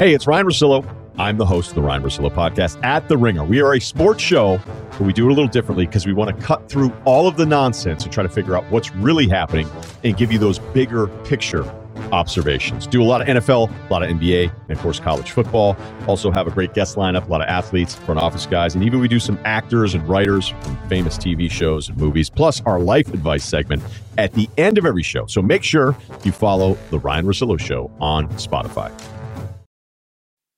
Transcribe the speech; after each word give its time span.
Hey, 0.00 0.14
it's 0.14 0.26
Ryan 0.26 0.46
Russillo. 0.46 0.96
I'm 1.18 1.36
the 1.36 1.44
host 1.44 1.68
of 1.68 1.74
the 1.74 1.82
Ryan 1.82 2.02
Russillo 2.02 2.30
podcast 2.30 2.82
at 2.82 3.06
The 3.06 3.18
Ringer. 3.18 3.44
We 3.44 3.60
are 3.60 3.74
a 3.74 3.78
sports 3.78 4.22
show, 4.22 4.58
but 4.92 5.02
we 5.02 5.12
do 5.12 5.28
it 5.28 5.30
a 5.30 5.34
little 5.34 5.46
differently 5.46 5.84
because 5.84 6.06
we 6.06 6.14
want 6.14 6.34
to 6.34 6.42
cut 6.42 6.70
through 6.70 6.90
all 7.04 7.28
of 7.28 7.36
the 7.36 7.44
nonsense 7.44 8.04
and 8.04 8.10
try 8.10 8.22
to 8.22 8.28
figure 8.30 8.56
out 8.56 8.64
what's 8.70 8.94
really 8.94 9.28
happening 9.28 9.68
and 10.02 10.16
give 10.16 10.32
you 10.32 10.38
those 10.38 10.58
bigger 10.58 11.08
picture 11.24 11.70
observations. 12.12 12.86
Do 12.86 13.02
a 13.02 13.04
lot 13.04 13.20
of 13.20 13.26
NFL, 13.26 13.70
a 13.70 13.92
lot 13.92 14.02
of 14.02 14.08
NBA, 14.08 14.50
and 14.50 14.70
of 14.70 14.78
course 14.78 14.98
college 14.98 15.32
football. 15.32 15.76
Also 16.08 16.30
have 16.30 16.46
a 16.46 16.50
great 16.50 16.72
guest 16.72 16.96
lineup, 16.96 17.26
a 17.26 17.30
lot 17.30 17.42
of 17.42 17.48
athletes, 17.48 17.94
front 17.94 18.22
office 18.22 18.46
guys, 18.46 18.74
and 18.74 18.82
even 18.82 19.00
we 19.00 19.08
do 19.08 19.20
some 19.20 19.38
actors 19.44 19.92
and 19.92 20.08
writers 20.08 20.48
from 20.48 20.78
famous 20.88 21.18
TV 21.18 21.50
shows 21.50 21.90
and 21.90 21.98
movies, 21.98 22.30
plus 22.30 22.62
our 22.62 22.80
life 22.80 23.12
advice 23.12 23.44
segment 23.44 23.82
at 24.16 24.32
the 24.32 24.48
end 24.56 24.78
of 24.78 24.86
every 24.86 25.02
show. 25.02 25.26
So 25.26 25.42
make 25.42 25.62
sure 25.62 25.94
you 26.24 26.32
follow 26.32 26.78
the 26.88 26.98
Ryan 26.98 27.26
Russillo 27.26 27.60
Show 27.60 27.90
on 28.00 28.28
Spotify. 28.28 28.90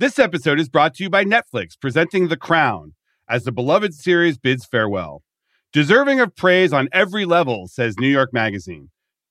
This 0.00 0.18
episode 0.18 0.58
is 0.58 0.70
brought 0.70 0.94
to 0.94 1.02
you 1.02 1.10
by 1.10 1.26
Netflix, 1.26 1.78
presenting 1.78 2.28
The 2.28 2.36
Crown 2.38 2.94
as 3.28 3.44
the 3.44 3.52
beloved 3.52 3.92
series 3.92 4.38
bids 4.38 4.64
farewell. 4.64 5.22
Deserving 5.74 6.20
of 6.20 6.34
praise 6.34 6.72
on 6.72 6.88
every 6.90 7.26
level, 7.26 7.68
says 7.68 7.98
New 7.98 8.08
York 8.08 8.32
Magazine. 8.32 8.88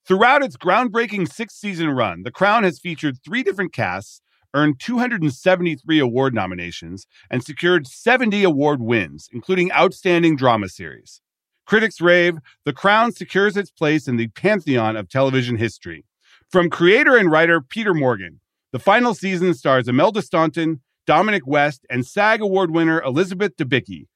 Throughout 0.07 0.43
its 0.43 0.57
groundbreaking 0.57 1.33
six 1.33 1.55
season 1.55 1.89
run, 1.89 2.21
The 2.21 2.29
Crown 2.29 2.65
has 2.65 2.77
featured 2.77 3.17
three 3.25 3.41
different 3.41 3.73
casts, 3.73 4.21
earned 4.53 4.79
273 4.79 5.97
award 5.97 6.35
nominations, 6.35 7.07
and 7.31 7.43
secured 7.43 7.87
70 7.87 8.43
award 8.43 8.79
wins, 8.79 9.27
including 9.33 9.71
Outstanding 9.71 10.35
Drama 10.35 10.69
Series. 10.69 11.19
Critics 11.65 11.99
rave, 11.99 12.37
The 12.65 12.73
Crown 12.73 13.11
secures 13.11 13.57
its 13.57 13.71
place 13.71 14.07
in 14.07 14.17
the 14.17 14.27
pantheon 14.27 14.97
of 14.97 15.09
television 15.09 15.57
history. 15.57 16.05
From 16.47 16.69
creator 16.69 17.17
and 17.17 17.31
writer 17.31 17.59
Peter 17.59 17.95
Morgan, 17.95 18.39
the 18.71 18.79
final 18.79 19.13
season 19.13 19.53
stars 19.53 19.87
Imelda 19.87 20.21
Staunton, 20.21 20.81
Dominic 21.07 21.47
West, 21.47 21.85
and 21.89 22.05
SAG 22.05 22.41
Award 22.41 22.71
winner 22.71 23.01
Elizabeth 23.01 23.55
Debicki. 23.55 24.07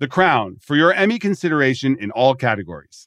The 0.00 0.08
Crown 0.08 0.56
for 0.60 0.76
your 0.76 0.92
Emmy 0.92 1.18
consideration 1.18 1.96
in 2.00 2.10
all 2.10 2.34
categories. 2.34 3.06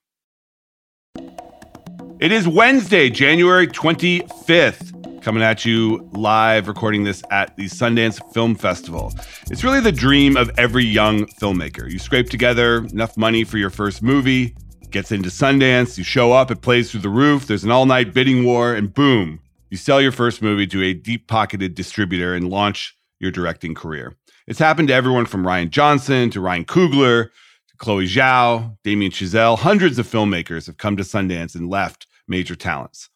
It 2.19 2.31
is 2.31 2.47
Wednesday, 2.47 3.09
January 3.09 3.67
25th. 3.67 5.21
Coming 5.21 5.41
at 5.41 5.65
you 5.65 6.09
live, 6.13 6.67
recording 6.67 7.03
this 7.03 7.23
at 7.31 7.55
the 7.57 7.65
Sundance 7.65 8.21
Film 8.33 8.55
Festival. 8.55 9.13
It's 9.49 9.63
really 9.63 9.79
the 9.79 9.91
dream 9.91 10.37
of 10.37 10.51
every 10.57 10.85
young 10.85 11.25
filmmaker. 11.25 11.89
You 11.89 11.97
scrape 11.97 12.29
together 12.29 12.85
enough 12.85 13.17
money 13.17 13.43
for 13.43 13.57
your 13.57 13.69
first 13.69 14.03
movie, 14.03 14.55
gets 14.91 15.11
into 15.11 15.29
Sundance, 15.29 15.97
you 15.97 16.03
show 16.03 16.31
up, 16.33 16.51
it 16.51 16.61
plays 16.61 16.91
through 16.91 17.01
the 17.01 17.09
roof, 17.09 17.47
there's 17.47 17.63
an 17.63 17.71
all 17.71 17.85
night 17.85 18.13
bidding 18.13 18.43
war, 18.43 18.73
and 18.73 18.93
boom, 18.93 19.39
you 19.73 19.77
sell 19.77 19.99
your 19.99 20.11
first 20.11 20.43
movie 20.43 20.67
to 20.67 20.83
a 20.83 20.93
deep 20.93 21.27
pocketed 21.27 21.73
distributor 21.73 22.35
and 22.35 22.47
launch 22.47 22.95
your 23.19 23.31
directing 23.31 23.73
career. 23.73 24.15
It's 24.45 24.59
happened 24.59 24.89
to 24.89 24.93
everyone 24.93 25.25
from 25.25 25.43
Rian 25.43 25.71
Johnson 25.71 26.29
to 26.29 26.41
Ryan 26.41 26.63
Coogler 26.63 27.29
to 27.69 27.77
Chloe 27.77 28.05
Zhao, 28.05 28.77
Damien 28.83 29.11
Chazelle. 29.11 29.57
Hundreds 29.57 29.97
of 29.97 30.05
filmmakers 30.05 30.67
have 30.67 30.77
come 30.77 30.95
to 30.97 31.01
Sundance 31.01 31.55
and 31.55 31.71
left 31.71 32.05
major 32.27 32.53
talents. 32.53 33.09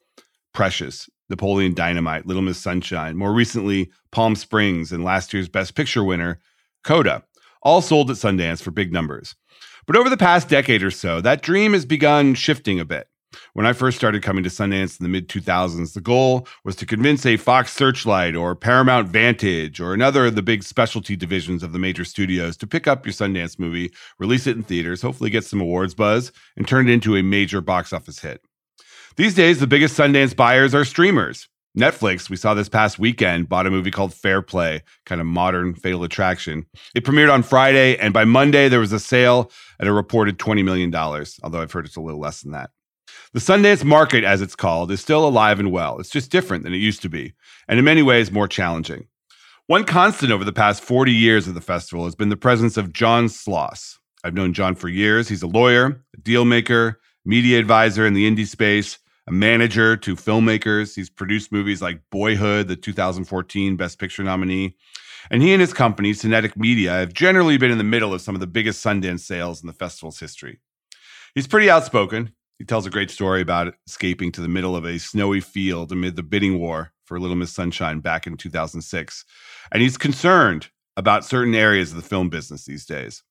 Precious, 0.51 1.07
Napoleon 1.29 1.75
Dynamite, 1.75 2.25
Little 2.25 2.41
Miss 2.41 2.57
Sunshine, 2.57 3.16
more 3.16 3.34
recently, 3.34 3.91
Palm 4.12 4.35
Springs, 4.35 4.91
and 4.91 5.03
last 5.03 5.34
year's 5.34 5.50
Best 5.50 5.75
Picture 5.75 6.03
winner, 6.03 6.39
Coda, 6.84 7.24
all 7.62 7.84
sold 7.84 8.09
at 8.09 8.18
Sundance 8.18 8.63
for 8.63 8.72
big 8.72 8.91
numbers. 8.91 9.35
But 9.85 9.95
over 9.95 10.09
the 10.09 10.18
past 10.18 10.50
decade 10.50 10.81
or 10.81 10.89
so, 10.89 11.22
that 11.22 11.44
dream 11.44 11.74
has 11.74 11.85
begun 11.85 12.34
shifting 12.34 12.79
a 12.79 12.85
bit. 12.85 13.07
When 13.53 13.65
I 13.65 13.73
first 13.73 13.97
started 13.97 14.23
coming 14.23 14.43
to 14.43 14.49
Sundance 14.49 14.99
in 14.99 15.03
the 15.03 15.09
mid 15.09 15.27
2000s, 15.27 15.93
the 15.93 16.01
goal 16.01 16.47
was 16.63 16.75
to 16.77 16.85
convince 16.85 17.25
a 17.25 17.38
Fox 17.38 17.73
Searchlight 17.73 18.35
or 18.35 18.55
Paramount 18.55 19.09
Vantage 19.09 19.79
or 19.79 19.93
another 19.93 20.25
of 20.25 20.35
the 20.35 20.41
big 20.41 20.63
specialty 20.63 21.15
divisions 21.15 21.63
of 21.63 21.73
the 21.73 21.79
major 21.79 22.05
studios 22.05 22.55
to 22.57 22.67
pick 22.67 22.88
up 22.88 23.05
your 23.05 23.13
Sundance 23.13 23.59
movie, 23.59 23.91
release 24.19 24.47
it 24.47 24.55
in 24.55 24.63
theaters, 24.63 25.01
hopefully 25.01 25.29
get 25.29 25.43
some 25.43 25.61
awards 25.61 25.93
buzz, 25.93 26.31
and 26.55 26.67
turn 26.67 26.88
it 26.88 26.93
into 26.93 27.15
a 27.15 27.23
major 27.23 27.61
box 27.61 27.91
office 27.91 28.19
hit. 28.19 28.41
These 29.15 29.33
days, 29.33 29.59
the 29.59 29.67
biggest 29.67 29.97
Sundance 29.97 30.35
buyers 30.35 30.75
are 30.75 30.85
streamers. 30.85 31.49
Netflix, 31.77 32.27
we 32.27 32.35
saw 32.35 32.55
this 32.55 32.69
past 32.69 32.97
weekend, 32.97 33.49
bought 33.49 33.67
a 33.67 33.71
movie 33.71 33.91
called 33.91 34.11
Fair 34.11 34.41
Play, 34.41 34.81
kind 35.05 35.21
of 35.21 35.27
modern 35.27 35.75
Fatal 35.75 36.03
Attraction. 36.03 36.65
It 36.95 37.03
premiered 37.03 37.31
on 37.31 37.44
Friday, 37.44 37.97
and 37.97 38.13
by 38.13 38.25
Monday, 38.25 38.67
there 38.67 38.79
was 38.79 38.94
a 38.94 38.99
sale 38.99 39.51
at 39.79 39.85
a 39.85 39.94
reported 39.94 40.39
$20 40.39 40.63
million, 40.63 40.94
although 40.95 41.61
I've 41.61 41.71
heard 41.71 41.85
it's 41.85 41.95
a 41.95 42.01
little 42.01 42.19
less 42.19 42.41
than 42.41 42.53
that. 42.53 42.71
The 43.38 43.53
Sundance 43.53 43.84
market, 43.84 44.24
as 44.24 44.42
it's 44.42 44.56
called, 44.56 44.90
is 44.90 45.00
still 45.00 45.24
alive 45.24 45.59
and 45.59 45.72
well. 45.72 46.00
It's 46.00 46.09
just 46.09 46.31
different 46.31 46.64
than 46.64 46.74
it 46.74 46.78
used 46.78 47.03
to 47.03 47.08
be, 47.08 47.36
and 47.68 47.78
in 47.78 47.86
many 47.86 48.02
ways 48.02 48.31
more 48.31 48.48
challenging. 48.48 49.06
One 49.68 49.84
constant 49.84 50.31
over 50.31 50.44
the 50.44 50.52
past 50.52 50.84
40 50.84 51.12
years 51.12 51.48
of 51.48 51.53
the 51.53 51.62
festival 51.62 52.06
has 52.06 52.16
been 52.16 52.30
the 52.30 52.36
presence 52.36 52.78
of 52.78 52.94
John 52.94 53.28
Sloss. 53.28 54.00
I've 54.24 54.34
known 54.34 54.53
John 54.53 54.74
for 54.74 54.90
years. 54.90 55.30
He's 55.30 55.44
a 55.44 55.48
lawyer, 55.48 56.03
a 56.16 56.20
deal 56.20 56.46
maker, 56.46 57.00
media 57.25 57.59
advisor 57.59 58.08
in 58.08 58.16
the 58.16 58.28
indie 58.28 58.48
space, 58.48 58.98
a 59.28 59.31
manager 59.31 59.96
to 59.98 60.16
filmmakers. 60.16 60.96
He's 60.96 61.12
produced 61.12 61.52
movies 61.52 61.80
like 61.80 62.02
Boyhood, 62.09 62.68
the 62.68 62.75
2014 62.75 63.75
Best 63.75 64.00
Picture 64.00 64.24
nominee. 64.24 64.75
And 65.30 65.44
he 65.44 65.54
and 65.54 65.62
his 65.62 65.74
company, 65.74 66.14
Cinetic 66.14 66.58
Media, 66.58 66.90
have 66.90 67.14
generally 67.14 67.59
been 67.59 67.69
in 67.69 67.78
the 67.78 67.84
middle 67.84 68.16
of 68.16 68.22
some 68.22 68.34
of 68.34 68.42
the 68.42 68.48
biggest 68.48 68.84
Sundance 68.84 69.19
sales 69.19 69.62
in 69.62 69.68
the 69.68 69.74
festival's 69.74 70.19
history. 70.19 70.59
He's 71.36 71.46
pretty 71.46 71.69
outspoken. 71.69 72.31
He 72.57 72.66
tells 72.66 72.85
a 72.85 72.91
great 72.91 73.12
story 73.12 73.41
about 73.41 73.75
escaping 73.85 74.31
to 74.31 74.41
the 74.41 74.47
middle 74.47 74.75
of 74.75 74.85
a 74.85 74.97
snowy 74.97 75.41
field 75.41 75.91
amid 75.91 76.16
the 76.16 76.23
bidding 76.23 76.59
war 76.59 76.91
for 77.06 77.19
Little 77.19 77.35
Miss 77.35 77.53
Sunshine 77.53 78.00
back 78.00 78.25
in 78.25 78.35
2006. 78.35 79.25
And 79.72 79.81
he's 79.81 79.97
concerned 79.97 80.69
about 80.95 81.23
certain 81.23 81.53
areas 81.53 81.91
of 81.91 81.97
the 81.97 82.07
film 82.07 82.29
business 82.29 82.66
these 82.66 82.85
days. 82.85 83.23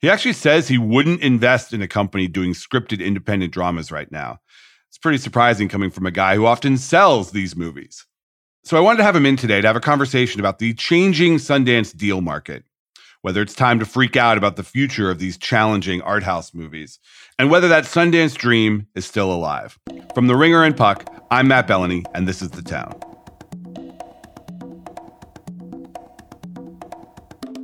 He 0.00 0.10
actually 0.10 0.34
says 0.34 0.68
he 0.68 0.78
wouldn't 0.78 1.22
invest 1.22 1.72
in 1.72 1.80
a 1.80 1.88
company 1.88 2.28
doing 2.28 2.52
scripted 2.52 3.04
independent 3.04 3.52
dramas 3.52 3.90
right 3.90 4.10
now. 4.12 4.40
It's 4.90 4.98
pretty 4.98 5.18
surprising 5.18 5.68
coming 5.68 5.90
from 5.90 6.06
a 6.06 6.10
guy 6.10 6.36
who 6.36 6.46
often 6.46 6.76
sells 6.76 7.30
these 7.30 7.56
movies. 7.56 8.06
So 8.64 8.76
I 8.76 8.80
wanted 8.80 8.98
to 8.98 9.04
have 9.04 9.16
him 9.16 9.26
in 9.26 9.36
today 9.36 9.60
to 9.60 9.66
have 9.66 9.76
a 9.76 9.80
conversation 9.80 10.40
about 10.40 10.58
the 10.58 10.74
changing 10.74 11.36
Sundance 11.36 11.96
deal 11.96 12.20
market, 12.20 12.64
whether 13.24 13.40
it's 13.40 13.54
time 13.54 13.78
to 13.78 13.86
freak 13.86 14.18
out 14.18 14.36
about 14.36 14.56
the 14.56 14.62
future 14.62 15.10
of 15.10 15.18
these 15.18 15.38
challenging 15.38 16.02
art 16.02 16.22
house 16.22 16.52
movies, 16.52 16.98
and 17.38 17.50
whether 17.50 17.68
that 17.68 17.84
Sundance 17.84 18.36
dream 18.36 18.86
is 18.94 19.06
still 19.06 19.32
alive. 19.32 19.78
From 20.14 20.26
The 20.26 20.36
Ringer 20.36 20.62
and 20.62 20.76
Puck, 20.76 21.08
I'm 21.30 21.48
Matt 21.48 21.66
Belloni, 21.66 22.04
and 22.14 22.28
this 22.28 22.42
is 22.42 22.50
The 22.50 22.60
Town. 22.60 22.92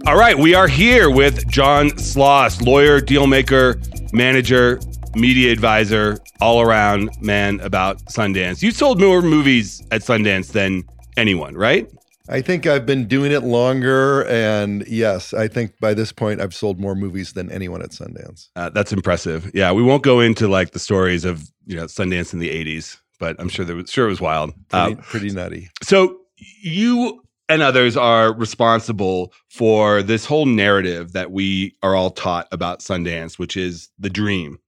All 0.07 0.17
right, 0.17 0.39
we 0.39 0.55
are 0.55 0.67
here 0.67 1.11
with 1.11 1.47
John 1.47 1.91
Sloss, 1.91 2.65
lawyer, 2.65 2.99
dealmaker, 2.99 3.77
manager, 4.15 4.81
media 5.15 5.53
advisor, 5.53 6.17
all 6.41 6.63
around 6.63 7.11
man 7.21 7.61
about 7.61 7.99
Sundance. 8.07 8.63
You 8.63 8.71
sold 8.71 8.99
more 8.99 9.21
movies 9.21 9.87
at 9.91 10.01
Sundance 10.01 10.53
than 10.53 10.85
anyone, 11.19 11.55
right? 11.55 11.87
I 12.31 12.41
think 12.41 12.67
I've 12.67 12.87
been 12.87 13.07
doing 13.07 13.33
it 13.33 13.43
longer. 13.43 14.25
And 14.27 14.87
yes, 14.87 15.35
I 15.35 15.49
think 15.49 15.79
by 15.81 15.95
this 15.95 16.13
point, 16.13 16.41
I've 16.41 16.55
sold 16.55 16.79
more 16.79 16.95
movies 16.95 17.33
than 17.33 17.51
anyone 17.51 17.83
at 17.83 17.91
Sundance. 17.91 18.49
Uh, 18.55 18.71
that's 18.71 18.93
impressive. 18.93 19.51
Yeah, 19.53 19.73
we 19.73 19.83
won't 19.83 20.05
go 20.05 20.21
into 20.21 20.47
like 20.47 20.71
the 20.71 20.79
stories 20.79 21.25
of 21.25 21.51
you 21.67 21.77
know 21.77 21.85
Sundance 21.85 22.33
in 22.33 22.39
the 22.39 22.51
'80s, 22.51 22.99
but 23.19 23.37
I'm 23.41 23.49
sure 23.49 23.65
there 23.65 23.77
was 23.77 23.91
sure 23.91 24.07
it 24.07 24.11
was 24.11 24.21
wild, 24.21 24.53
pretty, 24.69 24.95
uh, 24.95 25.03
pretty 25.03 25.31
nutty. 25.31 25.69
So 25.83 26.19
you 26.63 27.21
and 27.49 27.63
others 27.63 27.97
are 27.97 28.33
responsible 28.33 29.33
for 29.49 30.03
this 30.03 30.25
whole 30.25 30.47
narrative 30.47 31.13
that 31.13 31.33
we 31.33 31.75
are 31.83 31.97
all 31.97 32.11
taught 32.11 32.47
about 32.53 32.79
Sundance, 32.79 33.39
which 33.39 33.57
is 33.57 33.89
the 33.99 34.11
dream 34.11 34.59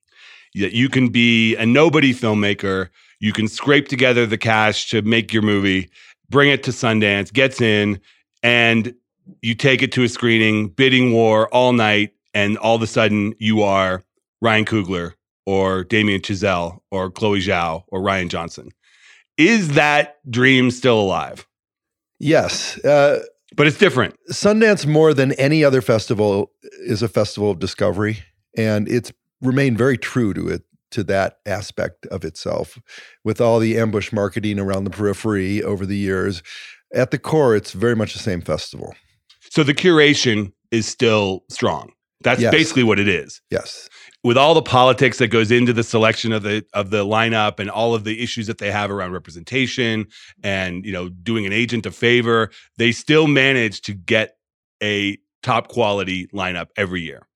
that 0.55 0.73
you 0.73 0.89
can 0.89 1.09
be 1.09 1.57
a 1.57 1.65
nobody 1.65 2.13
filmmaker. 2.13 2.89
You 3.21 3.33
can 3.33 3.47
scrape 3.47 3.89
together 3.89 4.27
the 4.27 4.37
cash 4.37 4.91
to 4.91 5.01
make 5.03 5.33
your 5.33 5.43
movie, 5.43 5.91
bring 6.33 6.51
it 6.51 6.65
to 6.65 6.73
Sundance, 6.73 7.33
gets 7.33 7.61
in, 7.61 8.01
and 8.43 8.93
you 9.41 9.55
take 9.55 9.83
it 9.83 9.93
to 9.93 10.03
a 10.03 10.09
screening, 10.09 10.69
bidding 10.69 11.13
war 11.13 11.47
all 11.49 11.73
night, 11.73 12.15
and 12.35 12.59
all 12.59 12.75
of 12.75 12.83
a 12.83 12.87
sudden 12.89 13.35
you 13.39 13.63
are 13.63 14.03
Ryan 14.41 14.65
Coogler 14.65 15.13
or 15.47 15.85
Damien 15.85 16.21
Chazelle 16.21 16.81
or 16.91 17.11
Chloe 17.11 17.41
Zhao 17.41 17.85
or 17.89 18.01
Rian 18.01 18.29
Johnson. 18.29 18.71
Is 19.37 19.75
that 19.75 20.19
dream 20.29 20.71
still 20.71 21.01
alive? 21.01 21.47
Yes. 22.19 22.83
Uh, 22.85 23.23
but 23.55 23.67
it's 23.67 23.79
different. 23.79 24.17
Sundance, 24.31 24.87
more 24.87 25.15
than 25.15 25.33
any 25.33 25.63
other 25.63 25.83
festival, 25.83 26.51
is 26.81 27.03
a 27.03 27.09
festival 27.09 27.51
of 27.51 27.59
discovery, 27.59 28.21
and 28.57 28.89
it's 28.89 29.13
remained 29.41 29.77
very 29.77 29.99
true 29.99 30.33
to 30.33 30.49
it 30.49 30.63
to 30.93 31.05
that 31.05 31.39
aspect 31.47 32.07
of 32.07 32.25
itself. 32.25 32.79
With 33.25 33.41
all 33.41 33.59
the 33.59 33.79
ambush 33.79 34.13
marketing 34.13 34.59
around 34.59 34.85
the 34.85 34.91
periphery 34.91 35.63
over 35.63 35.85
the 35.87 35.97
years, 35.97 36.43
at 36.95 37.11
the 37.11 37.19
core, 37.19 37.57
it's 37.57 37.73
very 37.73 37.97
much 37.97 38.13
the 38.13 38.19
same 38.19 38.41
festival. 38.41 38.95
So 39.51 39.63
the 39.63 39.75
curation 39.75 40.53
is 40.71 40.87
still 40.87 41.45
strong. 41.51 41.93
That's 42.23 42.41
Yes. 42.41 42.53
basically 42.53 42.85
what 42.85 42.99
it 42.99 43.09
is. 43.09 43.41
Yes. 43.51 43.89
With 44.23 44.39
all 44.39 44.55
the 44.55 44.63
politics 44.63 45.19
that 45.19 45.29
goes 45.29 45.51
into 45.51 45.73
the 45.73 45.83
selection 45.83 46.33
of 46.33 46.45
the 46.45 46.65
of 46.73 46.91
the 46.91 47.05
lineup 47.05 47.59
and 47.59 47.69
all 47.69 47.95
of 47.95 48.05
the 48.05 48.23
issues 48.23 48.47
that 48.47 48.59
they 48.59 48.71
have 48.71 48.91
around 48.91 49.11
representation 49.13 50.07
and 50.45 50.85
you 50.87 50.93
know 50.93 51.09
doing 51.09 51.45
an 51.47 51.53
agent 51.53 51.85
a 51.87 51.91
favor, 51.91 52.51
they 52.79 52.93
still 52.93 53.27
manage 53.27 53.81
to 53.83 53.95
get 53.95 54.37
a 54.83 55.19
top 55.43 55.67
quality 55.69 56.29
lineup 56.29 56.69
every 56.77 57.01
year. 57.01 57.27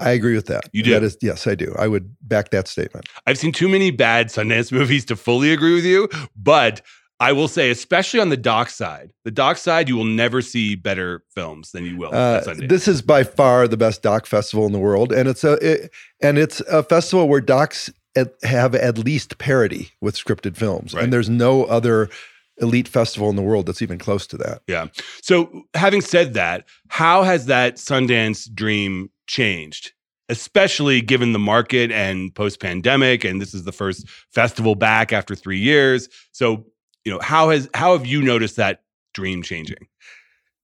I 0.00 0.10
agree 0.10 0.34
with 0.34 0.46
that. 0.46 0.64
You 0.72 0.82
do? 0.82 0.90
That 0.92 1.02
is, 1.02 1.16
yes, 1.22 1.46
I 1.46 1.54
do. 1.54 1.74
I 1.78 1.86
would 1.88 2.14
back 2.22 2.50
that 2.50 2.66
statement. 2.68 3.06
I've 3.26 3.38
seen 3.38 3.52
too 3.52 3.68
many 3.68 3.90
bad 3.90 4.28
Sundance 4.28 4.72
movies 4.78 5.04
to 5.06 5.16
fully 5.16 5.52
agree 5.52 5.74
with 5.74 5.84
you, 5.84 6.08
but 6.36 6.80
I 7.20 7.32
will 7.32 7.48
say, 7.48 7.70
especially 7.70 8.18
on 8.18 8.30
the 8.30 8.36
doc 8.38 8.70
side, 8.70 9.12
the 9.24 9.30
doc 9.30 9.58
side, 9.58 9.90
you 9.90 9.96
will 9.96 10.04
never 10.04 10.40
see 10.40 10.74
better 10.74 11.22
films 11.34 11.72
than 11.72 11.84
you 11.84 11.98
will 11.98 12.14
Uh, 12.14 12.40
this 12.56 12.88
is 12.88 13.02
by 13.02 13.24
far 13.24 13.68
the 13.68 13.76
best 13.76 14.02
doc 14.02 14.24
festival 14.26 14.64
in 14.66 14.72
the 14.72 14.78
world, 14.78 15.12
and 15.12 15.28
it's 15.28 15.44
a 15.44 15.52
it, 15.54 15.90
and 16.22 16.38
it's 16.38 16.60
a 16.62 16.82
festival 16.82 17.28
where 17.28 17.42
docs 17.42 17.90
at, 18.16 18.32
have 18.42 18.74
at 18.74 18.96
least 18.96 19.36
parity 19.36 19.90
with 20.00 20.16
scripted 20.16 20.56
films, 20.56 20.94
Right. 20.94 21.04
and 21.04 21.12
there's 21.12 21.28
no 21.28 21.64
other 21.64 22.08
elite 22.56 22.88
festival 22.88 23.28
in 23.30 23.36
the 23.36 23.42
world 23.42 23.66
that's 23.66 23.82
even 23.82 23.98
close 23.98 24.26
to 24.26 24.36
that. 24.38 24.62
Yeah. 24.66 24.86
So, 25.22 25.62
having 25.74 26.00
said 26.00 26.34
that, 26.34 26.64
how 26.88 27.22
has 27.22 27.46
that 27.46 27.76
Sundance 27.76 28.52
dream 28.54 29.10
changed? 29.30 29.92
Especially 30.28 31.00
given 31.00 31.32
the 31.32 31.38
market 31.38 31.90
and 31.90 32.34
post 32.34 32.60
pandemic, 32.60 33.24
and 33.24 33.40
this 33.40 33.54
is 33.54 33.64
the 33.64 33.72
first 33.72 34.08
festival 34.30 34.74
back 34.74 35.12
after 35.12 35.34
three 35.34 35.58
years. 35.58 36.08
So, 36.32 36.66
you 37.04 37.12
know, 37.12 37.18
how 37.20 37.50
has 37.50 37.68
how 37.74 37.96
have 37.96 38.06
you 38.06 38.22
noticed 38.22 38.56
that 38.56 38.82
dream 39.12 39.42
changing? 39.42 39.88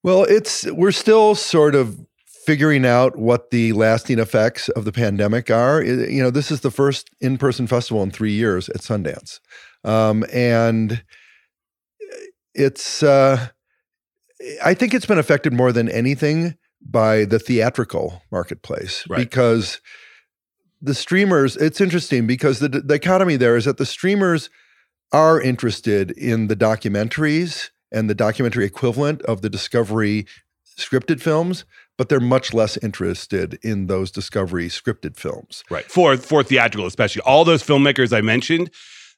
Well, 0.04 0.24
it's 0.24 0.70
we're 0.70 0.92
still 0.92 1.34
sort 1.34 1.74
of 1.74 1.98
figuring 2.44 2.86
out 2.86 3.16
what 3.16 3.50
the 3.50 3.72
lasting 3.72 4.20
effects 4.20 4.68
of 4.70 4.84
the 4.84 4.92
pandemic 4.92 5.50
are. 5.50 5.82
You 5.82 6.22
know, 6.22 6.30
this 6.30 6.52
is 6.52 6.60
the 6.60 6.70
first 6.70 7.10
in-person 7.20 7.66
festival 7.66 8.04
in 8.04 8.12
three 8.12 8.32
years 8.32 8.68
at 8.68 8.82
Sundance, 8.82 9.40
um, 9.84 10.24
and 10.32 11.02
it's. 12.54 13.02
Uh, 13.02 13.48
I 14.64 14.74
think 14.74 14.94
it's 14.94 15.06
been 15.06 15.18
affected 15.18 15.52
more 15.52 15.72
than 15.72 15.88
anything 15.88 16.56
by 16.82 17.24
the 17.24 17.38
theatrical 17.38 18.22
marketplace 18.30 19.04
Right. 19.08 19.18
because 19.18 19.80
the 20.80 20.94
streamers. 20.94 21.56
It's 21.56 21.80
interesting 21.80 22.26
because 22.26 22.58
the 22.58 22.68
the 22.68 22.94
economy 22.94 23.36
there 23.36 23.56
is 23.56 23.64
that 23.64 23.78
the 23.78 23.86
streamers 23.86 24.50
are 25.12 25.40
interested 25.40 26.10
in 26.12 26.48
the 26.48 26.56
documentaries 26.56 27.70
and 27.92 28.10
the 28.10 28.14
documentary 28.14 28.64
equivalent 28.66 29.22
of 29.22 29.40
the 29.40 29.48
Discovery 29.48 30.26
scripted 30.78 31.20
films, 31.22 31.64
but 31.96 32.08
they're 32.08 32.20
much 32.20 32.52
less 32.52 32.76
interested 32.78 33.58
in 33.62 33.86
those 33.86 34.10
Discovery 34.10 34.68
scripted 34.68 35.16
films. 35.16 35.64
Right. 35.70 35.90
For 35.90 36.16
for 36.18 36.42
theatrical, 36.42 36.86
especially. 36.86 37.22
All 37.22 37.44
those 37.44 37.62
filmmakers 37.62 38.14
I 38.16 38.20
mentioned, 38.20 38.70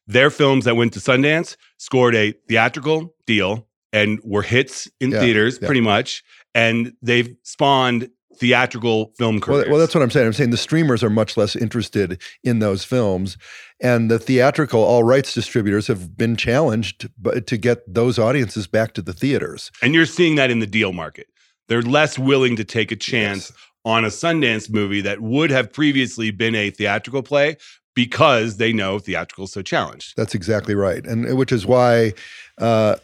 their 0.06 0.30
films 0.30 0.64
that 0.64 0.76
went 0.76 0.92
to 0.92 1.00
Sundance 1.00 1.56
scored 1.78 2.14
a 2.14 2.32
theatrical 2.48 3.14
deal 3.26 3.66
and 3.92 4.20
were 4.22 4.42
hits 4.42 4.88
in 5.00 5.10
Yeah, 5.10 5.20
theaters 5.20 5.58
yeah. 5.60 5.66
pretty 5.66 5.80
much. 5.80 6.22
And 6.54 6.92
they've 7.02 7.34
spawned 7.42 8.08
theatrical 8.36 9.12
film 9.18 9.36
Well, 9.36 9.40
careers. 9.40 9.68
well, 9.68 9.78
that's 9.78 9.94
what 9.94 10.02
I'm 10.02 10.10
saying. 10.10 10.26
I'm 10.26 10.32
saying 10.32 10.50
the 10.50 10.56
streamers 10.56 11.02
are 11.02 11.10
much 11.10 11.36
less 11.36 11.56
interested 11.56 12.20
in 12.44 12.60
those 12.60 12.84
films, 12.84 13.36
and 13.80 14.10
the 14.10 14.18
theatrical 14.18 14.80
all 14.82 15.02
rights 15.02 15.34
distributors 15.34 15.88
have 15.88 16.16
been 16.16 16.36
challenged 16.36 17.08
to 17.46 17.56
get 17.56 17.92
those 17.92 18.18
audiences 18.18 18.66
back 18.68 18.92
to 18.94 19.02
the 19.02 19.12
theaters. 19.12 19.70
And 19.82 19.92
you're 19.94 20.06
seeing 20.06 20.36
that 20.36 20.50
in 20.50 20.60
the 20.60 20.66
deal 20.68 20.92
market. 20.92 21.26
They're 21.68 21.82
less 21.82 22.18
willing 22.18 22.54
to 22.56 22.64
take 22.64 22.92
a 22.92 22.96
chance 22.96 23.50
Yes. 23.50 23.58
on 23.84 24.04
a 24.04 24.08
Sundance 24.08 24.70
movie 24.70 25.00
that 25.02 25.20
would 25.20 25.50
have 25.50 25.72
previously 25.72 26.30
been 26.30 26.54
a 26.54 26.70
theatrical 26.70 27.22
play 27.22 27.56
because 27.94 28.58
they 28.58 28.72
know 28.72 28.98
theatrical 29.00 29.44
is 29.44 29.52
so 29.52 29.62
challenged. 29.62 30.14
That's 30.16 30.34
exactly 30.34 30.74
right, 30.76 31.04
and 31.04 31.36
which 31.36 31.50
is 31.52 31.66
why. 31.66 32.14
Uh, 32.56 32.96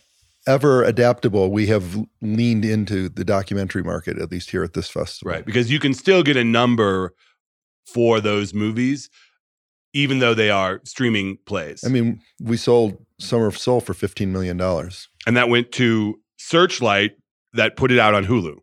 Ever 0.47 0.83
adaptable, 0.85 1.51
we 1.51 1.67
have 1.69 1.97
leaned 2.21 2.65
into 2.65 3.09
the 3.09 3.25
documentary 3.25 3.83
market, 3.83 4.19
at 4.19 4.31
least 4.31 4.51
here 4.51 4.63
at 4.63 4.75
this 4.75 4.89
festival. 4.91 5.33
Right. 5.33 5.45
Because 5.47 5.71
you 5.71 5.79
can 5.81 5.95
still 5.95 6.23
get 6.23 6.37
a 6.37 6.45
number 6.45 7.15
for 7.87 8.21
those 8.21 8.53
movies, 8.53 9.09
even 9.95 10.19
though 10.19 10.35
they 10.35 10.51
are 10.51 10.81
streaming 10.85 11.39
plays. 11.47 11.83
I 11.85 11.89
mean, 11.89 12.21
we 12.41 12.57
sold 12.59 12.99
Summer 13.19 13.47
of 13.47 13.57
Soul 13.57 13.81
for 13.81 13.95
$15 13.95 14.29
million. 14.29 14.61
and 15.27 15.37
that 15.37 15.49
went 15.49 15.73
to 15.73 16.21
Searchlight 16.37 17.13
that 17.55 17.77
put 17.77 17.91
it 17.91 17.99
out 17.99 18.13
on 18.13 18.27
Hulu, 18.27 18.57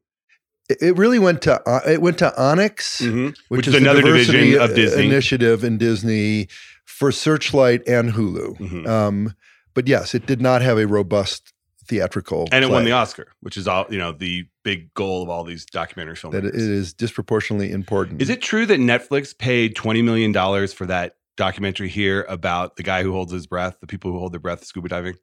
It 0.69 0.95
really 0.97 1.17
went 1.19 1.41
to 1.43 1.59
uh, 1.67 1.79
it 1.87 2.01
went 2.01 2.17
to 2.19 2.39
Onyx, 2.39 3.01
Mhm. 3.01 3.29
which, 3.47 3.57
Which 3.59 3.67
is 3.69 3.75
another 3.75 4.01
division 4.03 4.59
of 4.61 4.75
Disney. 4.75 5.05
initiative 5.05 5.63
in 5.63 5.77
Disney 5.79 6.47
for 6.85 7.11
Searchlight 7.11 7.81
and 7.87 8.11
Hulu. 8.13 8.57
Mhm. 8.59 8.87
Um, 8.87 9.33
but 9.73 9.87
yes, 9.87 10.13
it 10.13 10.25
did 10.27 10.41
not 10.41 10.61
have 10.61 10.77
a 10.77 10.85
robust 10.85 11.50
theatrical, 11.91 12.47
and 12.51 12.63
it 12.65 12.71
won 12.71 12.85
the 12.85 12.93
Oscar, 12.93 13.27
which 13.41 13.57
is 13.57 13.67
all 13.67 13.85
you 13.89 13.99
know 13.99 14.11
the 14.13 14.45
big 14.63 14.91
goal 14.95 15.21
of 15.21 15.29
all 15.29 15.43
these 15.43 15.65
documentary 15.65 16.15
films. 16.15 16.33
That 16.33 16.45
it 16.45 16.55
is 16.55 16.93
disproportionately 16.93 17.71
important. 17.71 18.21
Is 18.21 18.29
it 18.29 18.41
true 18.41 18.65
that 18.65 18.79
Netflix 18.79 19.37
paid 19.37 19.75
twenty 19.75 20.01
million 20.01 20.31
dollars 20.31 20.73
for 20.73 20.85
that 20.87 21.17
documentary 21.37 21.89
here 21.89 22.25
about 22.29 22.77
the 22.77 22.83
guy 22.83 23.03
who 23.03 23.11
holds 23.11 23.31
his 23.31 23.45
breath, 23.45 23.77
the 23.81 23.87
people 23.87 24.11
who 24.11 24.17
hold 24.19 24.33
their 24.33 24.39
breath 24.39 24.63
scuba 24.63 24.89
diving? 24.89 25.15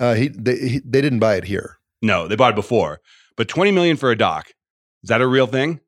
Uh, 0.00 0.14
he, 0.14 0.28
they, 0.28 0.56
he, 0.56 0.80
they 0.84 1.00
didn't 1.00 1.20
buy 1.20 1.36
it 1.36 1.44
here. 1.44 1.78
No, 2.02 2.26
they 2.26 2.34
bought 2.34 2.52
it 2.54 2.56
before, 2.56 3.00
but 3.36 3.46
twenty 3.46 3.70
million 3.70 3.96
for 3.96 4.10
a 4.10 4.16
doc 4.16 4.48
is 5.04 5.08
that 5.08 5.20
a 5.20 5.26
real 5.26 5.46
thing? 5.46 5.80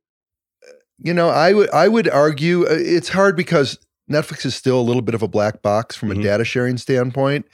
You 0.98 1.14
know, 1.14 1.28
I 1.30 1.52
would 1.54 1.70
I 1.70 1.88
would 1.88 2.08
argue 2.08 2.64
uh, 2.64 2.68
it's 2.70 3.08
hard 3.08 3.34
because 3.36 3.78
Netflix 4.10 4.44
is 4.46 4.54
still 4.54 4.78
a 4.78 4.82
little 4.82 5.02
bit 5.02 5.14
of 5.14 5.22
a 5.22 5.28
black 5.28 5.62
box 5.62 5.96
from 5.96 6.10
Mhm. 6.10 6.20
a 6.20 6.22
data 6.22 6.44
sharing 6.44 6.76
standpoint. 6.76 7.46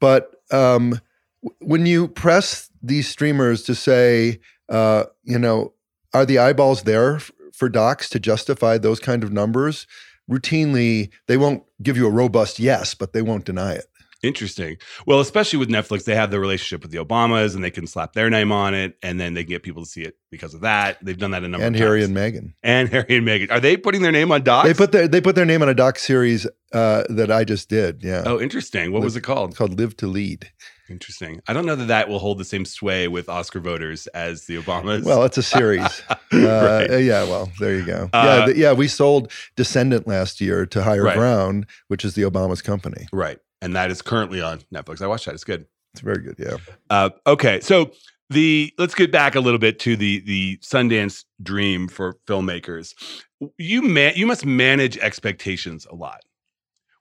But 0.00 0.30
um, 0.50 1.00
when 1.60 1.86
you 1.86 2.08
press 2.08 2.70
these 2.82 3.08
streamers 3.08 3.62
to 3.64 3.74
say, 3.74 4.40
uh, 4.68 5.04
you 5.24 5.38
know, 5.38 5.72
are 6.12 6.26
the 6.26 6.38
eyeballs 6.38 6.82
there 6.82 7.20
for 7.52 7.68
docs 7.68 8.08
to 8.10 8.20
justify 8.20 8.78
those 8.78 9.00
kind 9.00 9.22
of 9.22 9.32
numbers? 9.32 9.86
Routinely, 10.30 11.10
they 11.28 11.36
won't 11.36 11.62
give 11.82 11.96
you 11.96 12.06
a 12.06 12.10
robust 12.10 12.58
yes, 12.58 12.94
but 12.94 13.12
they 13.12 13.22
won't 13.22 13.44
deny 13.44 13.72
it. 13.72 13.86
Interesting. 14.22 14.78
Well, 15.06 15.20
especially 15.20 15.58
with 15.58 15.68
Netflix, 15.68 16.04
they 16.04 16.14
have 16.14 16.30
the 16.30 16.40
relationship 16.40 16.82
with 16.82 16.90
the 16.90 16.98
Obamas, 16.98 17.54
and 17.54 17.62
they 17.62 17.70
can 17.70 17.86
slap 17.86 18.14
their 18.14 18.30
name 18.30 18.50
on 18.50 18.74
it, 18.74 18.96
and 19.02 19.20
then 19.20 19.34
they 19.34 19.44
can 19.44 19.50
get 19.50 19.62
people 19.62 19.84
to 19.84 19.88
see 19.88 20.02
it 20.02 20.16
because 20.30 20.54
of 20.54 20.62
that. 20.62 20.98
They've 21.04 21.18
done 21.18 21.30
that 21.32 21.44
a 21.44 21.48
number 21.48 21.66
And 21.66 21.76
of 21.76 21.80
Harry 21.80 22.00
times. 22.00 22.08
and 22.10 22.16
Meghan. 22.16 22.52
and 22.62 22.88
Harry 22.92 23.16
and 23.16 23.26
Meghan. 23.26 23.50
Are 23.50 23.60
they 23.60 23.76
putting 23.76 24.02
their 24.02 24.12
name 24.12 24.32
on 24.32 24.42
docs? 24.42 24.66
They 24.68 24.74
put 24.74 24.92
their 24.92 25.06
they 25.06 25.20
put 25.20 25.34
their 25.36 25.44
name 25.44 25.62
on 25.62 25.68
a 25.68 25.74
doc 25.74 25.98
series 25.98 26.46
uh, 26.72 27.04
that 27.10 27.30
I 27.30 27.44
just 27.44 27.68
did. 27.68 28.02
Yeah, 28.02 28.22
Oh, 28.26 28.40
interesting. 28.40 28.90
What 28.92 29.02
was 29.02 29.16
it 29.16 29.20
called? 29.20 29.50
it's 29.50 29.58
called 29.58 29.78
Live 29.78 29.96
to 29.98 30.06
Lead. 30.06 30.50
Interesting. 30.88 31.40
I 31.48 31.52
don't 31.52 31.66
know 31.66 31.74
that 31.74 31.88
that 31.88 32.08
will 32.08 32.20
hold 32.20 32.38
the 32.38 32.44
same 32.44 32.64
sway 32.64 33.08
with 33.08 33.28
Oscar 33.28 33.58
voters 33.58 34.06
as 34.08 34.46
the 34.46 34.56
Obamas. 34.56 35.02
Well, 35.04 35.24
it's 35.24 35.38
a 35.38 35.42
series. 35.42 36.02
Right. 36.32 36.90
Uh, 36.90 36.96
yeah, 36.96 37.22
well, 37.22 37.50
there 37.60 37.74
you 37.76 37.86
go. 37.86 38.10
Uh, 38.12 38.36
yeah, 38.40 38.44
th- 38.46 38.56
yeah, 38.58 38.72
we 38.72 38.88
sold 38.88 39.30
Descendant 39.56 40.06
last 40.06 40.40
year 40.40 40.66
to 40.66 40.82
Higher 40.82 41.04
Right. 41.04 41.16
Ground, 41.16 41.66
which 41.88 42.04
is 42.04 42.14
the 42.14 42.22
Obama's 42.22 42.60
company. 42.60 43.06
right. 43.12 43.38
And 43.62 43.74
that 43.74 43.90
is 43.90 44.02
currently 44.02 44.40
on 44.40 44.60
Netflix. 44.72 45.00
I 45.00 45.06
watched 45.06 45.26
that. 45.26 45.34
It's 45.34 45.44
good. 45.44 45.66
It's 45.94 46.02
very 46.02 46.22
good. 46.22 46.36
Yeah. 46.38 46.56
Uh, 46.90 47.10
okay, 47.26 47.60
so 47.60 47.90
the 48.28 48.72
let's 48.76 48.94
get 48.94 49.10
back 49.10 49.34
a 49.34 49.40
little 49.40 49.58
bit 49.58 49.78
to 49.80 49.96
the 49.96 50.20
the 50.20 50.58
Sundance 50.58 51.24
dream 51.42 51.88
for 51.88 52.16
filmmakers. 52.26 52.94
You 53.56 53.82
man, 53.82 54.12
you 54.16 54.26
must 54.26 54.44
manage 54.44 54.98
expectations 54.98 55.86
a 55.86 55.94
lot 55.94 56.20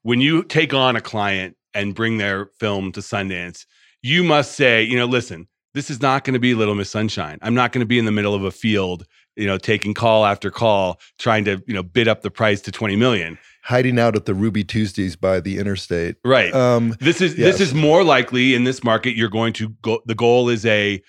when 0.03 0.21
you 0.21 0.43
take 0.43 0.73
on 0.73 0.95
a 0.95 1.01
client 1.01 1.57
and 1.73 1.95
bring 1.95 2.19
their 2.19 2.45
film 2.59 2.91
to 2.93 2.99
Sundance. 3.01 3.65
You 4.01 4.23
must 4.23 4.53
say, 4.53 4.83
you 4.83 4.97
know, 4.97 5.05
listen, 5.05 5.47
this 5.73 5.89
is 5.89 6.01
not 6.01 6.23
going 6.23 6.35
to 6.35 6.39
be 6.39 6.53
Little 6.53 6.75
Miss 6.75 6.89
Sunshine. 6.89 7.39
I'm 7.41 7.55
not 7.55 7.71
going 7.71 7.81
to 7.81 7.87
be 7.87 7.99
in 7.99 8.05
the 8.05 8.11
middle 8.11 8.33
of 8.33 8.43
a 8.43 8.51
field, 8.51 9.05
you 9.35 9.47
know, 9.47 9.57
taking 9.57 9.93
call 9.93 10.25
after 10.25 10.51
call, 10.51 10.99
trying 11.17 11.43
to 11.45 11.61
you 11.67 11.73
know 11.73 11.83
bid 11.83 12.07
up 12.07 12.21
the 12.21 12.31
price 12.31 12.61
to 12.61 12.71
20 12.71 12.95
million. 12.95 13.37
Hiding 13.65 13.97
out 13.99 14.15
at 14.15 14.25
the 14.25 14.33
Ruby 14.35 14.63
Tuesdays 14.63 15.15
by 15.15 15.39
the 15.39 15.57
interstate. 15.57 16.17
Right. 16.23 16.53
Um, 16.53 16.95
This 16.99 17.19
is 17.19 17.35
Yes. 17.37 17.57
this 17.57 17.69
is 17.69 17.73
more 17.73 18.03
likely 18.03 18.53
in 18.53 18.63
this 18.63 18.83
market. 18.83 19.15
You're 19.15 19.29
going 19.29 19.53
to 19.53 19.69
go. 19.81 20.01
The 20.05 20.15
goal 20.15 20.49
is 20.49 20.65
a 20.65 21.01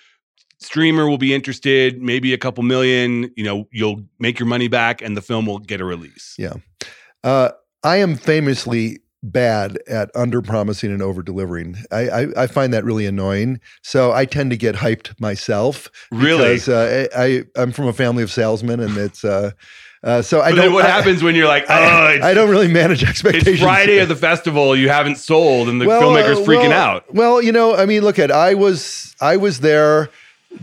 streamer 0.59 1.07
will 1.07 1.19
be 1.19 1.33
interested, 1.35 2.01
maybe 2.01 2.33
a 2.33 2.37
couple 2.37 2.63
million. 2.63 3.31
You 3.35 3.43
know, 3.43 3.67
you'll 3.71 4.01
make 4.19 4.39
your 4.39 4.47
money 4.47 4.67
back, 4.67 5.01
and 5.03 5.15
the 5.15 5.21
film 5.21 5.45
will 5.45 5.59
get 5.59 5.81
a 5.81 5.85
release. 5.85 6.33
Yeah. 6.37 6.53
uh, 7.23 7.49
I 7.83 7.97
am 7.97 8.15
famously 8.15 8.99
bad 9.23 9.77
at 9.87 10.09
under 10.15 10.41
promising 10.41 10.91
and 10.91 11.01
over 11.01 11.21
delivering. 11.21 11.75
I, 11.91 12.09
I, 12.09 12.27
I 12.43 12.47
find 12.47 12.73
that 12.73 12.83
really 12.83 13.05
annoying. 13.05 13.59
So 13.81 14.11
I 14.13 14.25
tend 14.25 14.51
to 14.51 14.57
get 14.57 14.75
hyped 14.75 15.19
myself. 15.19 15.89
Really? 16.11 16.53
Because 16.55 16.69
uh, 16.69 17.07
I, 17.15 17.23
I 17.25 17.43
I'm 17.55 17.71
from 17.71 17.87
a 17.87 17.93
family 17.93 18.23
of 18.23 18.31
salesmen, 18.31 18.79
and 18.79 18.97
it's 18.97 19.23
uh, 19.23 19.51
uh, 20.03 20.21
so 20.21 20.41
I 20.41 20.49
But 20.51 20.55
don't. 20.55 20.65
then 20.65 20.73
what 20.73 20.85
I, 20.85 20.89
happens 20.89 21.23
when 21.23 21.35
you're 21.35 21.47
like, 21.47 21.65
oh, 21.69 21.73
I, 21.73 22.11
it's, 22.13 22.25
I 22.25 22.33
don't 22.33 22.49
really 22.49 22.67
manage 22.67 23.03
expectations. 23.03 23.47
it's 23.47 23.61
Friday 23.61 23.97
of 23.99 24.09
the 24.09 24.15
festival, 24.15 24.75
you 24.75 24.89
haven't 24.89 25.17
sold, 25.17 25.69
and 25.69 25.81
the 25.81 25.85
Well, 25.87 26.01
filmmaker's 26.01 26.39
uh, 26.39 26.43
freaking 26.43 26.69
well- 26.69 26.71
out. 26.95 27.13
Well, 27.13 27.41
you 27.41 27.51
know, 27.51 27.75
I 27.75 27.85
mean, 27.85 28.03
look 28.03 28.19
at 28.19 28.31
I 28.31 28.53
was 28.53 29.15
I 29.21 29.37
was 29.37 29.59
there 29.61 30.09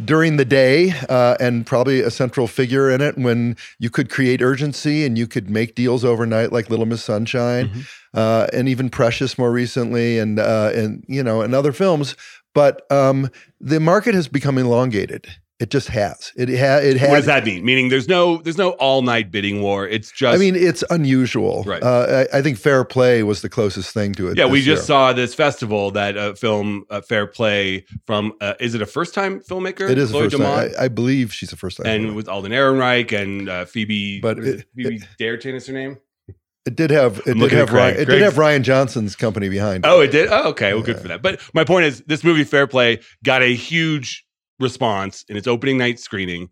during 0.04 0.38
the 0.38 0.44
day 0.44 0.92
uh, 1.08 1.36
and 1.38 1.64
probably 1.66 2.00
a 2.00 2.10
central 2.10 2.46
figure 2.46 2.90
in 2.90 3.00
it 3.00 3.16
when 3.18 3.56
you 3.78 3.90
could 3.90 4.08
create 4.10 4.40
urgency 4.42 5.04
and 5.04 5.16
you 5.18 5.26
could 5.26 5.48
make 5.50 5.74
deals 5.74 6.04
overnight 6.04 6.50
like 6.52 6.70
Little 6.70 6.86
Miss 6.86 7.04
Sunshine 7.04 7.68
Mm-hmm. 7.68 7.80
uh, 8.14 8.46
and 8.52 8.68
even 8.68 8.88
Precious 8.90 9.36
more 9.38 9.52
recently 9.52 10.18
and 10.18 10.38
uh, 10.40 10.70
and 10.74 11.04
you 11.06 11.22
know 11.22 11.42
and 11.42 11.54
other 11.54 11.72
films. 11.72 12.16
But 12.54 12.90
um, 12.90 13.30
the 13.60 13.80
market 13.80 14.14
has 14.14 14.28
become 14.28 14.58
elongated. 14.58 15.26
It 15.60 15.70
just 15.70 15.86
has. 15.88 16.32
It 16.36 16.48
ha- 16.48 16.78
it 16.82 16.96
has. 16.96 17.08
What 17.10 17.16
does 17.16 17.26
that 17.26 17.44
mean? 17.44 17.64
Meaning 17.64 17.88
there's 17.88 18.08
no 18.08 18.38
there's 18.38 18.58
no 18.58 18.70
all 18.72 19.02
night 19.02 19.30
bidding 19.30 19.62
war. 19.62 19.86
It's 19.86 20.10
just 20.10 20.34
I 20.34 20.36
mean, 20.38 20.56
it's 20.56 20.82
unusual. 20.90 21.62
Right. 21.64 21.80
Uh, 21.80 22.26
I, 22.32 22.38
I 22.38 22.42
think 22.42 22.58
Fair 22.58 22.84
Play 22.84 23.22
was 23.22 23.40
the 23.40 23.48
closest 23.48 23.94
thing 23.94 24.14
to 24.14 24.28
it. 24.28 24.36
yeah, 24.36 24.46
we 24.46 24.58
just 24.62 24.66
year. 24.66 24.76
saw 24.86 25.12
this 25.12 25.32
festival 25.32 25.92
that 25.92 26.16
uh, 26.18 26.34
film 26.34 26.84
uh, 26.90 27.00
Fair 27.02 27.28
Play 27.28 27.86
from 28.04 28.32
uh, 28.40 28.54
is 28.58 28.74
it 28.74 28.82
a 28.82 28.86
first 28.86 29.14
time 29.14 29.40
filmmaker? 29.42 29.88
It 29.88 29.96
is 29.96 30.10
Chloe 30.10 30.24
first 30.24 30.38
time. 30.38 30.70
I, 30.78 30.84
I 30.86 30.88
believe 30.88 31.32
she's 31.32 31.52
a 31.52 31.56
first 31.56 31.76
time. 31.76 31.86
and 31.86 32.16
with 32.16 32.28
Alden 32.28 32.50
Ehrenreich 32.50 33.12
and 33.12 33.48
uh, 33.48 33.64
Phoebe, 33.64 34.20
But 34.20 34.40
it? 34.40 34.44
it- 34.46 34.66
Phoebe 34.74 35.00
Daretain 35.20 35.54
is 35.54 35.68
her 35.68 35.72
name. 35.72 35.98
It 36.66 36.76
did 36.76 36.90
have 36.90 37.18
it 37.26 37.32
I'm 37.32 37.38
did 37.40 37.52
have 37.52 37.68
Rian, 37.68 37.94
it 37.94 38.06
did 38.06 38.22
have 38.22 38.34
Rian 38.34 38.62
Johnson's 38.62 39.14
company 39.14 39.50
behind. 39.50 39.84
it. 39.84 39.88
Oh, 39.88 40.00
it 40.00 40.10
did. 40.10 40.30
Oh, 40.30 40.48
okay. 40.48 40.72
Well, 40.72 40.82
good 40.82 40.98
for 40.98 41.08
that. 41.08 41.20
But 41.20 41.40
my 41.52 41.62
point 41.62 41.84
is, 41.84 42.00
this 42.06 42.24
movie 42.24 42.42
Fair 42.42 42.66
Play 42.66 43.00
got 43.22 43.42
a 43.42 43.54
huge 43.54 44.23
response 44.60 45.24
in 45.28 45.36
its 45.36 45.46
opening 45.46 45.78
night 45.78 45.98
screening. 45.98 46.48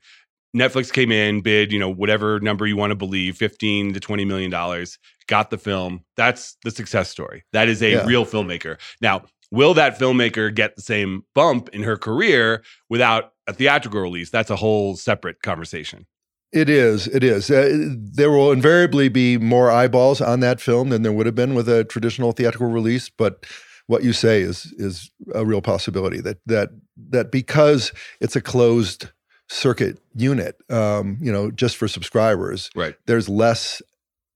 Netflix 0.56 0.92
came 0.92 1.10
in, 1.10 1.40
bid, 1.40 1.72
you 1.72 1.78
know, 1.78 1.88
whatever 1.88 2.38
number 2.40 2.66
you 2.66 2.76
want 2.76 2.90
to 2.90 2.94
believe, 2.96 3.36
15 3.36 3.94
to 3.94 4.00
20 4.00 4.24
million 4.26 4.50
dollars, 4.50 4.98
got 5.26 5.50
the 5.50 5.56
film. 5.58 6.04
That's 6.16 6.56
the 6.62 6.70
success 6.70 7.08
story. 7.08 7.44
That 7.52 7.68
is 7.68 7.82
a 7.82 7.90
Yeah. 7.92 8.06
real 8.06 8.26
filmmaker. 8.26 8.78
Now, 9.00 9.24
will 9.50 9.72
that 9.74 9.98
filmmaker 9.98 10.54
get 10.54 10.76
the 10.76 10.82
same 10.82 11.22
bump 11.34 11.70
in 11.70 11.82
her 11.84 11.96
career 11.96 12.62
without 12.90 13.32
a 13.46 13.54
theatrical 13.54 14.00
release? 14.00 14.28
That's 14.28 14.50
a 14.50 14.56
whole 14.56 14.94
separate 14.96 15.40
conversation. 15.42 16.06
It 16.52 16.68
is. 16.68 17.06
It 17.08 17.24
is. 17.24 17.50
Uh, 17.50 17.94
there 17.96 18.30
will 18.30 18.52
invariably 18.52 19.08
be 19.08 19.38
more 19.38 19.70
eyeballs 19.70 20.20
on 20.20 20.40
that 20.40 20.60
film 20.60 20.90
than 20.90 21.00
there 21.00 21.12
would 21.12 21.24
have 21.24 21.34
been 21.34 21.54
with 21.54 21.66
a 21.66 21.82
traditional 21.82 22.32
theatrical 22.32 22.66
release. 22.70 23.08
But 23.08 23.46
what 23.92 24.02
you 24.02 24.12
say 24.14 24.40
is 24.40 24.72
is 24.78 25.10
a 25.34 25.44
real 25.44 25.60
possibility 25.60 26.20
that 26.22 26.38
that 26.46 26.70
that 27.10 27.30
because 27.30 27.92
it's 28.20 28.34
a 28.36 28.40
closed 28.40 29.08
circuit 29.48 29.98
unit, 30.14 30.56
um, 30.70 31.18
you 31.20 31.30
know, 31.30 31.50
just 31.50 31.76
for 31.76 31.86
subscribers, 31.86 32.70
Right. 32.74 32.94
there's 33.06 33.28
less 33.28 33.82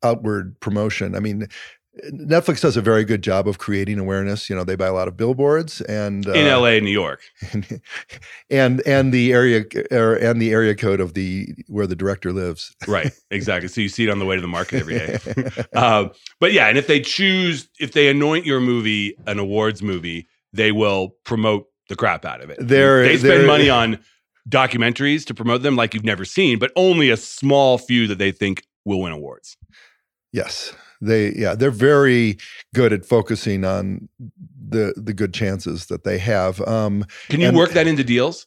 outward 0.03 0.61
promotion. 0.61 1.15
I 1.17 1.21
mean. 1.21 1.49
Netflix 2.13 2.61
does 2.61 2.77
a 2.77 2.83
very 2.83 3.05
good 3.05 3.23
job 3.23 3.49
of 3.49 3.59
creating 3.59 3.99
awareness. 3.99 4.51
You 4.51 4.57
know, 4.57 4.65
they 4.65 4.77
buy 4.77 4.87
a 4.87 4.93
lot 4.93 5.09
of 5.09 5.17
billboards 5.17 5.81
and 5.83 6.27
uh, 6.29 6.33
In 6.33 6.47
LA 6.47 6.79
New 6.81 6.91
York. 6.91 7.23
and 8.51 8.87
and 8.87 9.13
the 9.13 9.33
area 9.33 9.65
er, 9.91 10.15
and 10.17 10.41
the 10.41 10.53
area 10.53 10.75
code 10.75 11.01
of 11.01 11.15
the 11.15 11.49
where 11.69 11.87
the 11.87 11.97
director 11.97 12.33
lives. 12.33 12.75
Right. 12.89 13.13
Exactly. 13.31 13.69
so 13.69 13.81
you 13.81 13.89
see 13.89 14.05
it 14.05 14.11
on 14.11 14.19
the 14.19 14.27
way 14.27 14.37
to 14.37 14.43
the 14.43 14.49
market 14.49 14.81
every 14.81 14.99
day. 14.99 15.19
uh, 15.75 16.09
but 16.39 16.53
yeah, 16.53 16.69
and 16.69 16.79
if 16.79 16.87
they 16.87 17.01
choose, 17.01 17.69
if 17.81 17.93
they 17.93 18.09
anoint 18.09 18.45
your 18.47 18.61
movie 18.61 19.17
an 19.27 19.39
awards 19.39 19.83
movie, 19.83 20.29
they 20.53 20.73
will 20.73 21.17
promote 21.25 21.67
the 21.89 21.97
crap 21.97 22.25
out 22.25 22.43
of 22.43 22.51
it. 22.51 22.59
They're- 22.61 23.05
they 23.05 23.17
spend 23.17 23.47
money 23.47 23.69
on 23.71 23.99
documentaries 24.49 25.25
to 25.27 25.35
promote 25.35 25.63
them 25.63 25.75
like 25.77 25.95
you've 25.95 26.05
never 26.05 26.25
seen, 26.25 26.59
but 26.59 26.71
only 26.77 27.11
a 27.11 27.17
small 27.17 27.79
few 27.79 28.07
that 28.07 28.19
they 28.19 28.31
think 28.33 28.63
will 28.85 29.01
win 29.01 29.13
awards. 29.13 29.57
yes, 30.33 30.73
they 31.01 31.33
yeah 31.35 31.55
they're 31.55 31.71
very 31.71 32.39
good 32.75 32.93
at 32.93 33.05
focusing 33.05 33.65
on 33.65 34.09
the 34.69 34.95
the 34.97 35.13
good 35.15 35.33
chances 35.35 35.87
that 35.87 36.05
they 36.05 36.19
have. 36.19 36.61
Um, 36.63 37.05
Can 37.29 37.41
you 37.41 37.49
And- 37.49 37.57
work 37.57 37.71
that 37.73 37.87
into 37.87 38.05
deals? 38.05 38.47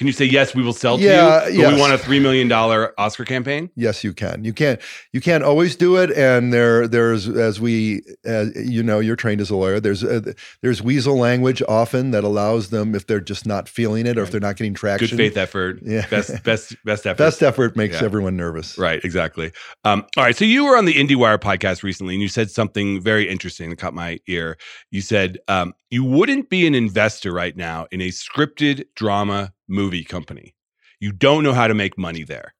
Can 0.00 0.06
you 0.06 0.14
say 0.14 0.24
yes, 0.24 0.54
we 0.54 0.62
will 0.62 0.72
sell 0.72 0.96
to 0.96 1.04
Yeah, 1.04 1.46
you, 1.48 1.60
but 1.62 1.74
we 1.74 1.78
want 1.78 1.92
a 1.92 1.98
three 1.98 2.20
million 2.20 2.48
dollar 2.48 2.94
Oscar 2.98 3.26
campaign? 3.26 3.68
yes, 3.76 4.02
you 4.02 4.14
can. 4.14 4.44
You 4.44 4.54
can't 4.54 4.80
you 5.12 5.20
can't 5.20 5.44
always 5.44 5.76
do 5.76 5.96
it. 5.96 6.10
And 6.12 6.54
there 6.54 6.88
there's 6.88 7.28
as 7.28 7.60
we 7.60 8.00
as 8.24 8.50
you 8.56 8.82
know 8.82 8.98
you're 8.98 9.14
trained 9.14 9.42
as 9.42 9.50
a 9.50 9.56
lawyer. 9.56 9.78
There's 9.78 10.02
uh, 10.02 10.32
there's 10.62 10.80
weasel 10.82 11.18
language 11.18 11.62
often 11.68 12.12
that 12.12 12.24
allows 12.24 12.70
them 12.70 12.94
if 12.94 13.06
they're 13.08 13.20
just 13.20 13.44
not 13.44 13.68
feeling 13.68 14.06
it 14.06 14.16
or 14.16 14.22
if 14.22 14.30
they're 14.30 14.40
not 14.40 14.56
getting 14.56 14.72
traction. 14.72 15.06
Good 15.10 15.16
faith 15.18 15.36
effort. 15.36 15.80
Yeah. 15.84 16.06
Best 16.08 16.42
best 16.44 16.76
best 16.82 17.06
effort. 17.06 17.18
Best 17.18 17.42
effort 17.42 17.76
makes 17.76 17.96
Yeah. 18.00 18.06
everyone 18.06 18.38
nervous. 18.38 18.78
Right, 18.78 19.04
exactly. 19.04 19.52
Um, 19.84 20.06
all 20.16 20.24
right. 20.24 20.34
So 20.34 20.46
you 20.46 20.64
were 20.64 20.78
on 20.78 20.86
the 20.86 20.94
IndieWire 20.94 21.36
podcast 21.36 21.82
recently, 21.82 22.14
and 22.14 22.22
you 22.22 22.28
said 22.28 22.50
something 22.50 23.02
very 23.02 23.28
interesting 23.28 23.68
that 23.68 23.76
caught 23.76 23.92
my 23.92 24.18
ear. 24.28 24.56
You 24.90 25.02
said 25.02 25.40
um, 25.46 25.74
you 25.90 26.04
wouldn't 26.04 26.48
be 26.48 26.66
an 26.66 26.74
investor 26.74 27.32
right 27.34 27.54
now 27.54 27.86
in 27.92 28.00
a 28.00 28.08
scripted 28.08 28.84
drama 28.96 29.52
movie 29.70 30.04
company. 30.04 30.54
You 31.00 31.12
don't 31.12 31.42
know 31.44 31.52
how 31.54 31.66
to 31.66 31.74
make 31.74 31.96
money 31.96 32.24
there. 32.24 32.54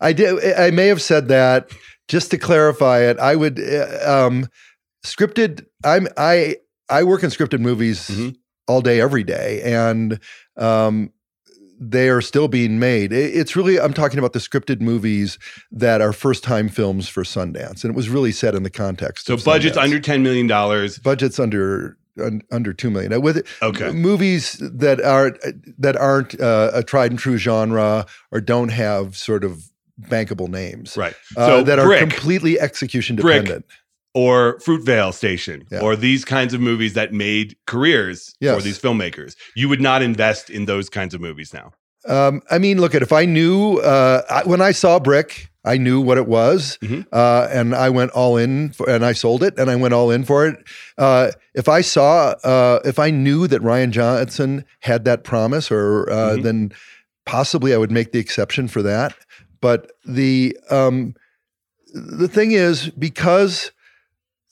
I 0.00 0.12
did. 0.12 0.54
I 0.58 0.70
may 0.70 0.86
have 0.86 1.02
said 1.02 1.28
that 1.28 1.70
just 2.08 2.30
to 2.30 2.38
clarify 2.38 3.00
it. 3.00 3.18
I 3.18 3.36
would 3.36 3.60
uh, 3.60 4.26
um, 4.26 4.48
scripted. 5.04 5.66
I'm 5.84 6.08
I 6.16 6.56
I 6.88 7.02
work 7.04 7.22
in 7.22 7.30
scripted 7.30 7.60
movies 7.60 8.08
Mhm. 8.08 8.34
all 8.66 8.80
day, 8.80 8.98
every 9.00 9.24
day, 9.24 9.60
and 9.62 10.18
um, 10.56 11.12
they 11.78 12.08
are 12.08 12.22
still 12.22 12.48
being 12.48 12.78
made. 12.78 13.12
It- 13.12 13.36
It's 13.36 13.54
really 13.54 13.78
I'm 13.78 13.92
talking 13.92 14.18
about 14.18 14.32
the 14.32 14.38
scripted 14.38 14.80
movies 14.80 15.38
that 15.70 16.00
are 16.00 16.14
first 16.14 16.42
time 16.42 16.68
films 16.70 17.08
for 17.08 17.22
Sundance, 17.22 17.84
and 17.84 17.92
it 17.92 17.94
was 17.96 18.08
really 18.08 18.32
set 18.32 18.54
in 18.54 18.62
the 18.62 18.70
context. 18.70 19.26
So 19.26 19.34
of 19.34 19.44
budget's 19.44 19.76
Sundance. 19.76 19.82
under 19.84 20.00
ten 20.00 20.22
million 20.22 20.46
dollars. 20.46 20.98
budgets 20.98 21.38
under 21.38 21.97
un, 22.20 22.42
under 22.50 22.72
two 22.72 22.90
million. 22.90 23.12
Uh, 23.12 23.20
With 23.20 23.46
Okay. 23.62 23.90
movies 23.92 24.56
that 24.60 25.00
aren't 25.00 25.38
that 25.78 25.96
aren't 25.96 26.40
uh, 26.40 26.70
a 26.74 26.82
tried 26.82 27.10
and 27.12 27.18
true 27.18 27.36
genre 27.38 28.06
or 28.32 28.40
don't 28.40 28.70
have 28.70 29.16
sort 29.16 29.44
of 29.44 29.64
bankable 30.00 30.48
names 30.48 30.96
Right. 30.96 31.14
uh, 31.36 31.46
So 31.46 31.62
that 31.64 31.78
are 31.78 31.86
Brick. 31.86 32.00
completely 32.00 32.60
execution 32.60 33.16
dependent. 33.16 33.64
Or 34.14 34.58
Fruitvale 34.60 35.12
Station, 35.12 35.64
Yeah. 35.70 35.80
or 35.80 35.94
these 35.94 36.24
kinds 36.24 36.54
of 36.54 36.60
movies 36.60 36.94
that 36.94 37.12
made 37.12 37.56
careers 37.66 38.34
for 38.40 38.60
these 38.62 38.78
filmmakers. 38.78 39.34
You 39.54 39.68
would 39.68 39.80
not 39.80 40.02
invest 40.02 40.50
in 40.50 40.64
those 40.64 40.88
kinds 40.88 41.14
of 41.14 41.20
movies 41.20 41.52
now. 41.52 41.72
Um, 42.06 42.42
I 42.50 42.58
mean, 42.58 42.80
look 42.80 42.94
at 42.94 43.02
if 43.02 43.12
I 43.12 43.24
knew 43.24 43.78
uh, 43.78 44.22
I, 44.30 44.42
when 44.44 44.60
I 44.60 44.72
saw 44.72 44.98
Brick, 44.98 45.50
I 45.64 45.76
knew 45.76 46.00
what 46.00 46.16
it 46.16 46.26
was, 46.28 46.78
Mhm. 46.80 47.04
uh, 47.12 47.48
and 47.50 47.74
I 47.74 47.90
went 47.90 48.12
all 48.12 48.36
in, 48.38 48.70
for, 48.70 48.88
and 48.88 49.04
I 49.04 49.12
sold 49.12 49.42
it, 49.42 49.58
and 49.58 49.68
I 49.68 49.76
went 49.76 49.92
all 49.92 50.10
in 50.10 50.24
for 50.24 50.46
it. 50.46 50.56
Uh, 50.96 51.32
if 51.54 51.68
I 51.68 51.80
saw, 51.82 52.30
uh, 52.44 52.80
if 52.84 52.98
I 52.98 53.10
knew 53.10 53.46
that 53.48 53.60
Rian 53.62 53.90
Johnson 53.90 54.64
had 54.80 55.04
that 55.04 55.24
promise, 55.24 55.70
or 55.70 56.08
uh, 56.10 56.36
Mhm. 56.36 56.42
then 56.44 56.72
possibly 57.26 57.74
I 57.74 57.76
would 57.76 57.90
make 57.90 58.12
the 58.12 58.18
exception 58.20 58.68
for 58.68 58.80
that. 58.82 59.14
But 59.60 59.90
the 60.06 60.56
um, 60.70 61.14
the 61.92 62.28
thing 62.28 62.52
is, 62.52 62.90
because 62.90 63.72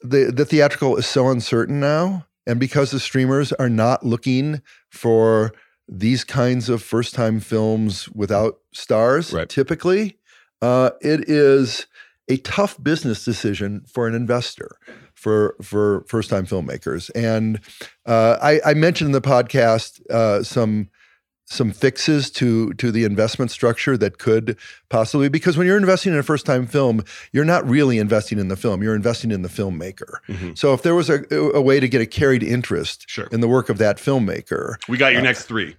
the 0.02 0.32
the 0.34 0.44
theatrical 0.44 0.96
is 0.96 1.06
so 1.06 1.28
uncertain 1.28 1.78
now, 1.80 2.26
and 2.46 2.58
because 2.60 2.90
the 2.90 3.00
streamers 3.00 3.52
are 3.54 3.70
not 3.70 4.04
looking 4.04 4.60
for 4.90 5.52
these 5.88 6.24
kinds 6.24 6.68
of 6.68 6.82
first 6.82 7.14
time 7.14 7.40
films 7.40 8.08
without 8.10 8.58
stars, 8.72 9.32
Right. 9.32 9.48
typically, 9.48 10.18
uh, 10.62 10.90
it 11.00 11.28
is 11.28 11.86
a 12.28 12.38
tough 12.38 12.82
business 12.82 13.24
decision 13.24 13.84
for 13.86 14.08
an 14.08 14.14
investor 14.14 14.76
for 15.14 15.56
for 15.62 16.04
first 16.08 16.28
time 16.28 16.46
filmmakers. 16.46 17.10
And 17.14 17.60
uh, 18.04 18.36
I, 18.42 18.60
I 18.64 18.74
mentioned 18.74 19.08
in 19.08 19.12
the 19.12 19.20
podcast 19.20 20.04
uh, 20.10 20.42
some 20.42 20.90
some 21.48 21.70
fixes 21.70 22.28
to 22.30 22.72
to 22.74 22.90
the 22.90 23.04
investment 23.04 23.50
structure 23.52 23.96
that 23.96 24.18
could 24.18 24.56
possibly 24.88 25.28
because 25.28 25.56
when 25.56 25.66
you're 25.66 25.76
investing 25.76 26.12
in 26.12 26.18
a 26.18 26.22
first 26.22 26.44
time 26.44 26.66
film, 26.66 27.04
you're 27.32 27.44
not 27.44 27.66
really 27.68 27.98
investing 27.98 28.38
in 28.38 28.48
the 28.48 28.56
film, 28.56 28.82
you're 28.82 28.96
investing 28.96 29.30
in 29.30 29.42
the 29.42 29.48
filmmaker. 29.48 30.16
Mhm. 30.28 30.58
So 30.58 30.74
if 30.74 30.82
there 30.82 30.94
was 30.96 31.08
a, 31.08 31.24
a 31.30 31.60
way 31.62 31.78
to 31.78 31.88
get 31.88 32.00
a 32.00 32.06
carried 32.06 32.42
interest 32.42 33.04
Sure. 33.08 33.28
in 33.30 33.40
the 33.40 33.48
work 33.48 33.68
of 33.68 33.78
that 33.78 33.98
filmmaker, 33.98 34.74
We 34.88 34.96
got 34.98 35.12
your 35.12 35.20
Uh, 35.20 35.24
next 35.24 35.44
three. 35.44 35.76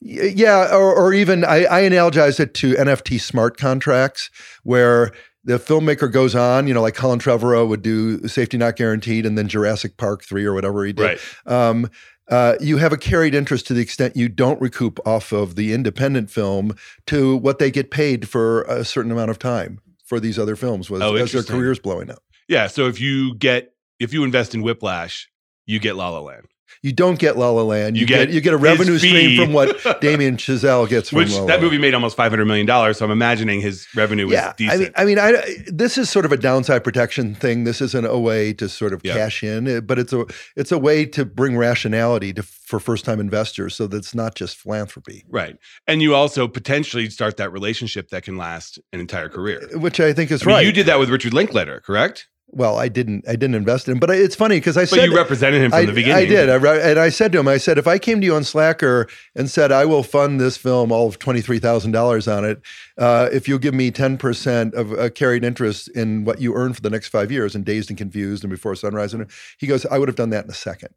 Yeah, 0.00 0.68
or, 0.72 0.94
or 0.94 1.12
even 1.12 1.44
I, 1.44 1.64
I 1.64 1.82
analogize 1.82 2.38
it 2.38 2.54
to 2.54 2.74
NFT 2.74 3.20
smart 3.20 3.56
contracts, 3.56 4.30
where 4.62 5.10
the 5.44 5.58
filmmaker 5.58 6.10
goes 6.12 6.34
on, 6.36 6.68
you 6.68 6.74
know, 6.74 6.82
like 6.82 6.94
Colin 6.94 7.18
Trevorrow 7.18 7.66
would 7.66 7.82
do 7.82 8.26
Safety 8.28 8.56
Not 8.58 8.76
Guaranteed 8.76 9.26
and 9.26 9.36
then 9.36 9.48
Jurassic 9.48 9.96
Park 9.96 10.22
3 10.22 10.44
or 10.44 10.52
whatever 10.54 10.84
he 10.84 10.92
did. 10.92 11.02
Right. 11.02 11.20
Um, 11.46 11.90
uh, 12.30 12.56
you 12.60 12.76
have 12.78 12.92
a 12.92 12.96
carried 12.96 13.34
interest 13.34 13.66
to 13.68 13.74
the 13.74 13.80
extent 13.80 14.16
you 14.16 14.28
don't 14.28 14.60
recoup 14.60 14.98
off 15.06 15.32
of 15.32 15.56
the 15.56 15.72
independent 15.72 16.30
film 16.30 16.74
to 17.06 17.36
what 17.36 17.58
they 17.58 17.70
get 17.70 17.90
paid 17.90 18.28
for 18.28 18.62
a 18.62 18.84
certain 18.84 19.10
amount 19.10 19.30
of 19.30 19.38
time 19.38 19.80
for 20.04 20.20
these 20.20 20.38
other 20.38 20.56
films 20.56 20.90
was, 20.90 21.02
Oh, 21.02 21.14
as 21.16 21.32
their 21.32 21.42
careers 21.42 21.78
blowing 21.78 22.10
up. 22.10 22.22
Yeah. 22.48 22.66
So 22.66 22.86
if 22.86 23.00
you 23.00 23.34
get 23.34 23.72
if 23.98 24.12
you 24.12 24.24
invest 24.24 24.54
in 24.54 24.62
Whiplash, 24.62 25.28
you 25.66 25.78
get 25.78 25.96
La 25.96 26.08
La 26.08 26.20
Land. 26.20 26.46
You 26.82 26.92
don't 26.92 27.18
get 27.18 27.36
La 27.36 27.50
La 27.50 27.62
Land. 27.62 27.96
You, 27.96 28.02
You 28.02 28.06
get, 28.06 28.26
get 28.26 28.34
you 28.34 28.40
get 28.40 28.54
a 28.54 28.56
revenue 28.56 28.98
stream 28.98 29.36
from 29.36 29.52
what 29.52 29.76
Damien 30.00 30.36
Chazelle 30.36 30.88
gets 30.88 31.10
from 31.10 31.18
Which 31.18 31.32
La 31.32 31.40
La 31.40 31.46
that 31.46 31.60
movie 31.60 31.78
made 31.78 31.94
almost 31.94 32.16
five 32.16 32.30
hundred 32.30 32.46
million 32.46 32.66
dollars. 32.66 32.98
So 32.98 33.04
I'm 33.04 33.10
imagining 33.10 33.60
his 33.60 33.86
revenue 33.94 34.26
was 34.26 34.34
yeah, 34.34 34.52
decent. 34.56 34.92
I 34.96 35.04
mean, 35.04 35.18
I 35.18 35.30
mean, 35.30 35.36
I, 35.36 35.56
this 35.66 35.98
is 35.98 36.08
sort 36.10 36.24
of 36.24 36.32
a 36.32 36.36
downside 36.36 36.84
protection 36.84 37.34
thing. 37.34 37.64
This 37.64 37.80
isn't 37.80 38.06
a 38.06 38.18
way 38.18 38.52
to 38.54 38.68
sort 38.68 38.92
of 38.92 39.00
Yeah. 39.04 39.14
cash 39.14 39.42
in, 39.42 39.66
eh, 39.68 39.80
but 39.80 39.98
it's 39.98 40.12
a 40.12 40.24
it's 40.56 40.72
a 40.72 40.78
way 40.78 41.04
to 41.06 41.24
bring 41.24 41.56
rationality 41.56 42.32
to 42.34 42.42
for 42.42 42.78
first 42.78 43.04
time 43.04 43.18
investors, 43.18 43.74
so 43.74 43.86
that 43.86 43.96
it's 43.96 44.14
not 44.14 44.34
just 44.34 44.56
philanthropy, 44.58 45.24
right, 45.30 45.56
and 45.86 46.02
you 46.02 46.14
also 46.14 46.46
potentially 46.46 47.08
start 47.10 47.38
that 47.38 47.50
relationship 47.50 48.10
that 48.10 48.24
can 48.24 48.36
last 48.36 48.78
an 48.92 49.00
entire 49.00 49.28
career. 49.30 49.66
which 49.74 50.00
I 50.00 50.12
think 50.12 50.30
is 50.30 50.42
I 50.42 50.46
mean, 50.46 50.54
right. 50.56 50.66
You 50.66 50.72
did 50.72 50.86
that 50.86 50.98
with 50.98 51.08
Richard 51.08 51.32
Linklater, 51.32 51.80
correct? 51.80 52.28
Well. 52.50 52.78
I 52.78 52.88
didn't 52.88 53.28
I 53.28 53.32
didn't 53.32 53.54
invest 53.54 53.88
in, 53.88 53.92
him, 53.92 53.98
but 54.00 54.10
I, 54.10 54.14
it's 54.14 54.34
funny 54.34 54.56
because 54.56 54.76
I 54.76 54.82
But 54.82 54.88
said 54.90 55.10
you 55.10 55.16
represented 55.16 55.62
him 55.62 55.70
from 55.70 55.80
I, 55.80 55.84
the 55.84 55.92
beginning. 55.92 56.16
I 56.16 56.24
did. 56.26 56.48
I, 56.48 56.76
and 56.76 56.98
I 56.98 57.08
said 57.08 57.32
to 57.32 57.38
him, 57.38 57.48
I 57.48 57.58
said, 57.58 57.78
if 57.78 57.86
I 57.86 57.98
came 57.98 58.20
to 58.20 58.26
you 58.26 58.34
on 58.34 58.44
Slacker 58.44 59.08
and 59.34 59.50
said, 59.50 59.70
I 59.72 59.84
will 59.84 60.02
fund 60.02 60.40
this 60.40 60.56
film, 60.56 60.90
all 60.90 61.06
of 61.06 61.18
$23,000 61.18 62.36
on 62.36 62.44
it, 62.44 62.60
uh, 62.96 63.28
if 63.32 63.48
you'll 63.48 63.58
give 63.58 63.74
me 63.74 63.90
10% 63.90 64.74
of 64.74 64.92
a 64.92 65.10
carried 65.10 65.44
interest 65.44 65.88
in 65.88 66.24
what 66.24 66.40
you 66.40 66.54
earn 66.54 66.72
for 66.72 66.80
the 66.80 66.90
next 66.90 67.08
five 67.08 67.30
years 67.30 67.54
and 67.54 67.64
Dazed 67.64 67.90
and 67.90 67.98
Confused 67.98 68.44
and 68.44 68.50
Before 68.50 68.74
Sunrise. 68.74 69.14
And 69.14 69.30
he 69.58 69.66
goes, 69.66 69.84
I 69.86 69.98
would 69.98 70.08
have 70.08 70.16
done 70.16 70.30
that 70.30 70.44
in 70.44 70.50
a 70.50 70.54
second. 70.54 70.90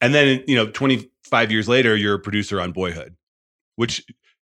And 0.00 0.14
then, 0.14 0.44
you 0.46 0.54
know, 0.54 0.70
25 0.70 1.50
years 1.50 1.68
later, 1.68 1.96
you're 1.96 2.14
a 2.14 2.20
producer 2.20 2.60
on 2.60 2.72
Boyhood, 2.72 3.16
which, 3.76 4.04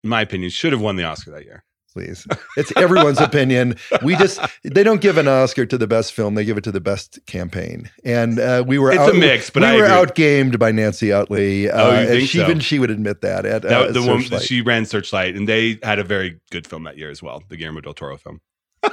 in 0.04 0.10
my 0.10 0.22
opinion, 0.22 0.52
should 0.52 0.72
have 0.72 0.82
won 0.82 0.96
the 0.96 1.04
Oscar 1.04 1.32
that 1.32 1.46
year. 1.46 1.64
Please. 1.94 2.26
It's 2.56 2.72
everyone's 2.78 3.20
opinion. 3.20 3.76
We 4.02 4.16
just, 4.16 4.40
they 4.64 4.82
don't 4.84 5.02
give 5.02 5.18
an 5.18 5.28
Oscar 5.28 5.66
to 5.66 5.78
the 5.78 5.88
best 5.88 6.14
film. 6.14 6.36
They 6.36 6.46
give 6.46 6.58
it 6.58 6.64
to 6.64 6.72
the 6.72 6.80
best 6.80 7.20
campaign. 7.26 7.90
And 8.06 8.40
uh, 8.40 8.64
we 8.66 8.80
were 8.80 8.92
It's 8.92 9.00
out, 9.02 9.14
a 9.14 9.18
mix, 9.18 9.50
but 9.50 9.62
we 9.64 9.68
I 9.68 9.76
were 9.76 9.84
agree. 9.84 9.96
outgamed 9.98 10.58
by 10.58 10.72
Nancy 10.72 11.12
Utley. 11.12 11.70
Uh, 11.70 11.82
Oh, 11.82 11.92
you 11.92 11.98
and 11.98 12.08
think 12.10 12.30
she, 12.30 12.38
so? 12.38 12.44
Even 12.46 12.60
she 12.62 12.80
would 12.80 12.92
admit 12.92 13.20
that 13.22 13.46
at 13.46 13.64
That, 13.64 13.90
uh, 13.90 13.92
the 13.92 14.04
one 14.04 14.22
she 14.40 14.62
ran 14.62 14.86
Searchlight, 14.86 15.36
and 15.36 15.50
they 15.50 15.80
had 15.84 16.00
a 16.00 16.04
very 16.06 16.40
good 16.50 16.66
film 16.66 16.84
that 16.86 16.98
year 16.98 17.10
as 17.10 17.22
well, 17.22 17.44
the 17.50 17.58
Guillermo 17.58 17.82
del 17.82 17.94
Toro 17.94 18.18
film. 18.18 18.40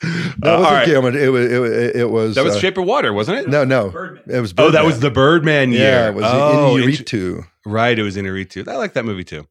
That 0.00 0.42
Uh, 0.42 0.58
was 0.58 0.66
all 0.66 0.72
right. 0.72 0.86
Gilman. 0.86 1.16
It 1.16 1.28
was. 1.28 1.50
It, 1.52 1.58
was- 1.58 1.70
it 1.72 2.10
was. 2.10 2.34
That 2.34 2.44
was 2.44 2.56
uh, 2.56 2.60
Shape 2.60 2.76
of 2.76 2.84
Water, 2.84 3.12
wasn't 3.12 3.38
it? 3.38 3.48
No, 3.48 3.64
no. 3.64 3.88
Birdman. 3.90 4.22
It 4.36 4.40
was. 4.40 4.52
Oh, 4.58 4.70
that 4.70 4.84
was 4.84 5.00
the 5.00 5.10
Birdman 5.10 5.72
year. 5.72 5.80
Yeah, 5.80 6.08
it 6.08 6.14
was 6.14 6.24
oh, 6.26 6.76
in 6.76 6.82
int- 6.90 6.98
Inarritu. 7.06 7.44
right. 7.64 7.98
It 7.98 8.02
was 8.02 8.16
Inarritu. 8.16 8.68
I 8.68 8.76
like 8.76 8.92
that 8.94 9.04
movie 9.04 9.24
too. 9.24 9.46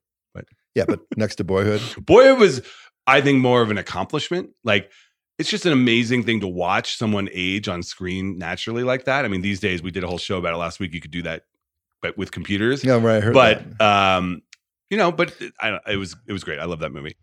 Yeah, 0.75 0.83
but 0.87 0.99
next 1.15 1.35
to 1.37 1.43
Boyhood. 1.43 1.81
Boyhood 1.97 2.37
was, 2.37 2.61
I 3.07 3.21
think, 3.21 3.39
more 3.39 3.61
of 3.61 3.71
an 3.71 3.77
accomplishment. 3.77 4.49
Like, 4.63 4.91
it's 5.39 5.49
just 5.49 5.65
an 5.65 5.71
amazing 5.71 6.23
thing 6.23 6.41
to 6.41 6.47
watch 6.47 6.97
someone 6.97 7.29
age 7.31 7.67
on 7.67 7.81
screen 7.81 8.37
naturally 8.37 8.83
like 8.83 9.05
that. 9.05 9.25
I 9.25 9.29
mean, 9.29 9.41
these 9.41 9.59
days 9.59 9.81
we 9.81 9.91
did 9.91 10.03
a 10.03 10.07
whole 10.07 10.17
show 10.17 10.37
about 10.37 10.53
it 10.53 10.57
last 10.57 10.79
week. 10.79 10.93
You 10.93 11.01
could 11.01 11.11
do 11.11 11.21
that, 11.23 11.43
but 12.01 12.17
with 12.17 12.31
computers. 12.31 12.83
Yeah, 12.83 13.01
right. 13.01 13.17
I 13.17 13.19
heard 13.21 13.33
but 13.33 13.77
that. 13.77 14.17
um, 14.17 14.41
you 14.89 14.97
know, 14.97 15.11
but 15.11 15.33
it, 15.41 15.53
I 15.59 15.79
it 15.87 15.97
was 15.97 16.15
it 16.27 16.33
was 16.33 16.43
great. 16.43 16.59
I 16.59 16.65
love 16.65 16.79
that 16.79 16.91
movie. 16.91 17.15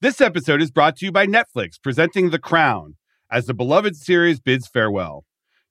This 0.00 0.20
episode 0.20 0.60
is 0.60 0.72
brought 0.72 0.96
to 0.96 1.06
you 1.06 1.12
by 1.12 1.26
Netflix, 1.26 1.80
presenting 1.80 2.30
The 2.30 2.38
Crown 2.40 2.96
as 3.30 3.46
the 3.46 3.54
beloved 3.54 3.96
series 3.96 4.40
bids 4.40 4.66
farewell. 4.66 5.24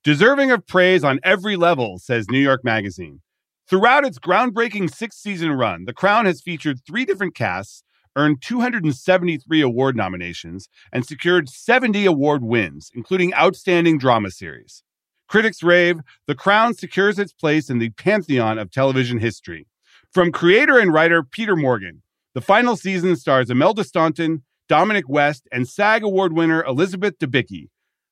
Deserving 0.04 0.50
of 0.50 0.66
praise 0.66 1.04
on 1.04 1.20
every 1.24 1.56
level, 1.56 2.00
says 2.00 2.26
New 2.28 2.40
York 2.40 2.64
Magazine. 2.64 3.22
Throughout 3.70 4.04
its 4.04 4.18
groundbreaking 4.18 4.92
six 4.92 5.16
season 5.16 5.52
run, 5.52 5.86
The 5.86 5.94
Crown 5.94 6.26
has 6.26 6.42
featured 6.42 6.80
three 6.84 7.06
different 7.06 7.36
casts, 7.36 7.84
earned 8.16 8.42
273 8.42 9.62
award 9.62 9.96
nominations, 9.96 10.70
and 10.92 11.06
secured 11.06 11.50
70 11.50 12.08
award 12.08 12.44
wins, 12.44 12.90
including 12.96 13.32
Outstanding 13.36 14.00
Drama 14.00 14.32
Series. 14.32 14.82
Critics 15.30 15.62
rave, 15.62 16.00
The 16.26 16.34
Crown 16.34 16.74
secures 16.74 17.20
its 17.20 17.32
place 17.32 17.70
in 17.70 17.78
the 17.78 17.92
pantheon 17.92 18.58
of 18.58 18.72
television 18.72 19.20
history. 19.20 19.68
From 20.12 20.32
creator 20.32 20.80
and 20.80 20.92
writer 20.92 21.22
Peter 21.22 21.56
Morgan, 21.56 22.02
the 22.34 22.42
final 22.42 22.76
season 22.76 23.16
stars 23.18 23.52
Imelda 23.52 23.84
Staunton, 23.84 24.42
Dominic 24.68 25.08
West, 25.08 25.48
and 25.52 25.70
SAG 25.70 26.02
Award 26.02 26.34
winner 26.34 26.64
Elizabeth 26.64 27.20
Debicki. 27.20 27.68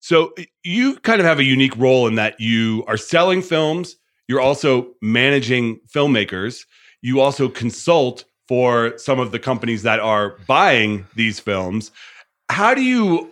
So 0.00 0.34
you 0.64 0.96
kind 1.00 1.20
of 1.20 1.26
have 1.26 1.38
a 1.38 1.44
unique 1.44 1.76
role 1.76 2.06
in 2.06 2.14
that 2.16 2.40
you 2.40 2.84
are 2.86 2.96
selling 2.96 3.42
films, 3.42 3.96
you're 4.28 4.40
also 4.40 4.88
managing 5.02 5.80
filmmakers, 5.94 6.64
you 7.02 7.20
also 7.20 7.48
consult 7.48 8.24
for 8.48 8.96
some 8.98 9.20
of 9.20 9.30
the 9.30 9.38
companies 9.38 9.82
that 9.82 10.00
are 10.00 10.36
buying 10.46 11.06
these 11.14 11.38
films. 11.38 11.92
How 12.48 12.74
do 12.74 12.82
you 12.82 13.30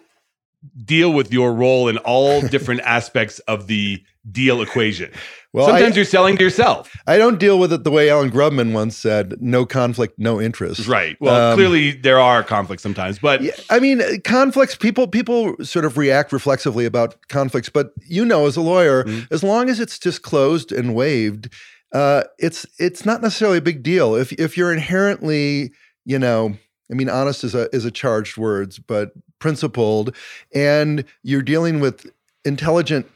deal 0.84 1.12
with 1.12 1.32
your 1.32 1.52
role 1.52 1.88
in 1.88 1.98
all 1.98 2.40
different 2.48 2.82
aspects 2.82 3.38
of 3.40 3.66
the 3.66 4.02
deal 4.30 4.60
equation? 4.62 5.10
Well, 5.52 5.66
Sometimes 5.66 5.94
I, 5.94 5.96
you're 5.96 6.04
selling 6.04 6.36
to 6.36 6.44
yourself. 6.44 6.94
I 7.06 7.16
don't 7.16 7.38
deal 7.40 7.58
with 7.58 7.72
it 7.72 7.82
the 7.82 7.90
way 7.90 8.10
Alan 8.10 8.30
Grubman 8.30 8.72
once 8.74 8.96
said: 8.96 9.36
"No 9.40 9.64
conflict, 9.64 10.18
no 10.18 10.40
interest." 10.40 10.86
Right. 10.86 11.16
Well, 11.20 11.52
Um, 11.52 11.56
clearly 11.56 11.92
there 11.92 12.20
are 12.20 12.42
conflicts 12.42 12.82
sometimes, 12.82 13.18
but 13.18 13.40
Yeah, 13.42 13.52
I 13.70 13.78
mean, 13.80 14.02
uh, 14.02 14.12
conflicts. 14.24 14.74
People 14.76 15.08
people 15.08 15.56
sort 15.62 15.84
of 15.86 15.96
react 15.96 16.32
reflexively 16.32 16.84
about 16.84 17.16
conflicts, 17.28 17.70
but 17.70 17.92
you 18.06 18.24
know, 18.26 18.46
as 18.46 18.56
a 18.56 18.60
lawyer, 18.60 19.04
Mhm. 19.04 19.26
as 19.30 19.42
long 19.42 19.70
as 19.70 19.80
it's 19.80 19.98
disclosed 19.98 20.70
and 20.70 20.94
waived, 20.94 21.48
uh, 21.94 22.24
it's 22.38 22.66
it's 22.78 23.06
not 23.06 23.22
necessarily 23.22 23.56
a 23.58 23.62
big 23.62 23.82
deal. 23.82 24.14
If 24.14 24.32
if 24.32 24.56
you're 24.58 24.72
inherently, 24.72 25.72
you 26.04 26.18
know, 26.18 26.58
I 26.90 26.94
mean, 26.94 27.08
honest 27.08 27.42
is 27.42 27.54
a 27.54 27.74
is 27.74 27.86
a 27.86 27.90
charged 27.90 28.36
words, 28.36 28.78
but 28.78 29.12
principled, 29.38 30.14
and 30.54 31.04
you're 31.22 31.42
dealing 31.42 31.80
with 31.80 32.06
intelligent 32.44 33.06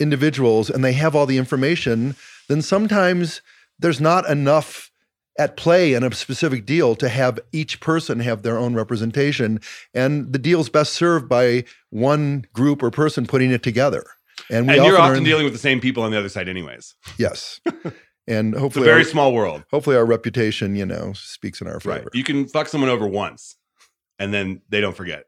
individuals, 0.00 0.70
and 0.70 0.84
they 0.84 0.92
have 0.94 1.14
all 1.14 1.26
the 1.26 1.38
information, 1.38 2.16
then 2.48 2.62
sometimes 2.62 3.42
there's 3.78 4.00
not 4.00 4.28
enough 4.28 4.90
at 5.38 5.56
play 5.56 5.94
in 5.94 6.02
a 6.02 6.12
specific 6.12 6.66
deal 6.66 6.94
to 6.96 7.08
have 7.08 7.38
each 7.52 7.80
person 7.80 8.20
have 8.20 8.42
their 8.42 8.58
own 8.58 8.74
representation 8.74 9.58
and 9.94 10.32
the 10.32 10.38
deal's 10.38 10.68
best 10.68 10.92
served 10.92 11.28
by 11.28 11.64
one 11.90 12.44
group 12.52 12.82
or 12.82 12.90
person 12.90 13.26
putting 13.26 13.50
it 13.50 13.62
together 13.62 14.04
and 14.50 14.66
we 14.66 14.74
and 14.76 14.84
you're 14.84 14.98
often 14.98 15.18
earn- 15.18 15.24
dealing 15.24 15.44
with 15.44 15.52
the 15.54 15.58
same 15.58 15.80
people 15.80 16.02
on 16.02 16.10
the 16.10 16.18
other 16.18 16.28
side 16.28 16.46
anyways. 16.48 16.94
yes 17.16 17.60
and 18.26 18.54
hopefully, 18.54 18.82
It's 18.82 18.88
a 18.88 18.92
very 18.92 19.02
our, 19.04 19.08
small 19.08 19.32
world. 19.32 19.64
hopefully 19.70 19.96
our 19.96 20.04
reputation 20.04 20.74
you 20.74 20.84
know 20.84 21.12
speaks 21.14 21.60
in 21.62 21.68
our 21.68 21.80
favor 21.80 21.94
Right. 22.00 22.08
You 22.12 22.24
can 22.24 22.46
fuck 22.46 22.68
someone 22.68 22.90
over 22.90 23.06
once 23.06 23.56
and 24.18 24.34
then 24.34 24.60
they 24.68 24.80
don't 24.82 24.96
forget. 24.96 25.24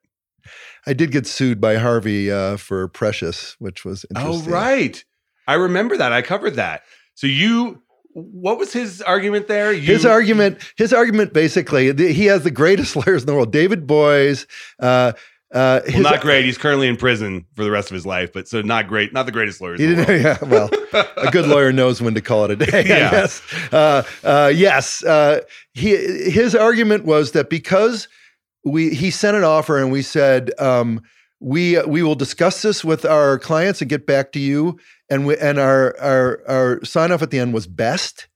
I 0.86 0.92
did 0.92 1.12
get 1.12 1.26
sued 1.26 1.60
by 1.60 1.76
harvey 1.76 2.30
uh, 2.30 2.56
for 2.56 2.88
precious 2.88 3.56
which 3.58 3.84
was 3.84 4.04
interesting. 4.10 4.52
Oh, 4.52 4.54
right. 4.54 5.04
I 5.46 5.54
remember 5.54 5.96
that. 5.96 6.12
I 6.12 6.22
covered 6.22 6.54
that. 6.54 6.82
So 7.14 7.26
you, 7.26 7.82
what 8.14 8.58
was 8.58 8.72
his 8.72 9.00
argument 9.02 9.48
there? 9.48 9.72
You, 9.72 9.80
his 9.80 10.04
argument 10.06 10.58
his 10.76 10.92
argument 10.92 11.32
basically 11.32 11.92
the, 11.92 12.12
he 12.12 12.26
has 12.26 12.42
the 12.44 12.50
greatest 12.50 12.96
lawyers 13.06 13.22
in 13.22 13.26
the 13.26 13.34
world 13.34 13.52
David 13.52 13.86
Boies 13.86 14.46
uh, 14.80 15.12
uh, 15.54 15.80
Well, 15.84 15.92
his- 15.92 16.02
not 16.02 16.20
great. 16.22 16.44
He's 16.46 16.56
currently 16.58 16.88
in 16.88 16.96
prison 16.96 17.44
for 17.54 17.62
the 17.64 17.70
rest 17.70 17.90
of 17.90 17.94
his 17.94 18.06
life, 18.06 18.32
but 18.32 18.48
so 18.48 18.62
not 18.62 18.88
great. 18.88 19.12
Not 19.12 19.26
the 19.26 19.32
greatest 19.32 19.60
lawyers. 19.60 19.80
He 19.80 19.86
didn't. 19.86 20.08
Yeah, 20.22 20.38
well, 20.44 20.70
a 21.16 21.30
good 21.30 21.46
lawyer 21.46 21.72
knows 21.72 22.00
when 22.00 22.14
to 22.14 22.20
call 22.22 22.46
it 22.46 22.50
a 22.52 22.56
day. 22.56 22.84
Yeah. 22.86 23.26
Uh, 23.70 24.02
uh, 24.24 24.50
yes. 24.54 25.04
Uh, 25.04 25.40
he, 25.74 25.90
his 26.30 26.54
argument 26.54 27.04
was 27.04 27.32
that 27.32 27.50
because 27.50 28.08
we 28.64 28.94
he 28.94 29.10
sent 29.10 29.36
an 29.36 29.44
offer 29.44 29.78
and 29.78 29.90
we 29.90 30.02
said 30.02 30.50
um, 30.58 31.02
we 31.40 31.80
we 31.82 32.02
will 32.02 32.14
discuss 32.14 32.62
this 32.62 32.84
with 32.84 33.04
our 33.04 33.38
clients 33.38 33.80
and 33.80 33.90
get 33.90 34.06
back 34.06 34.32
to 34.32 34.38
you. 34.38 34.78
And 35.10 35.26
we, 35.26 35.36
and 35.36 35.58
our 35.58 35.98
our 36.00 36.42
our 36.48 36.84
sign 36.84 37.12
off 37.12 37.22
at 37.22 37.30
the 37.30 37.38
end 37.38 37.52
was 37.52 37.66
best. 37.66 38.28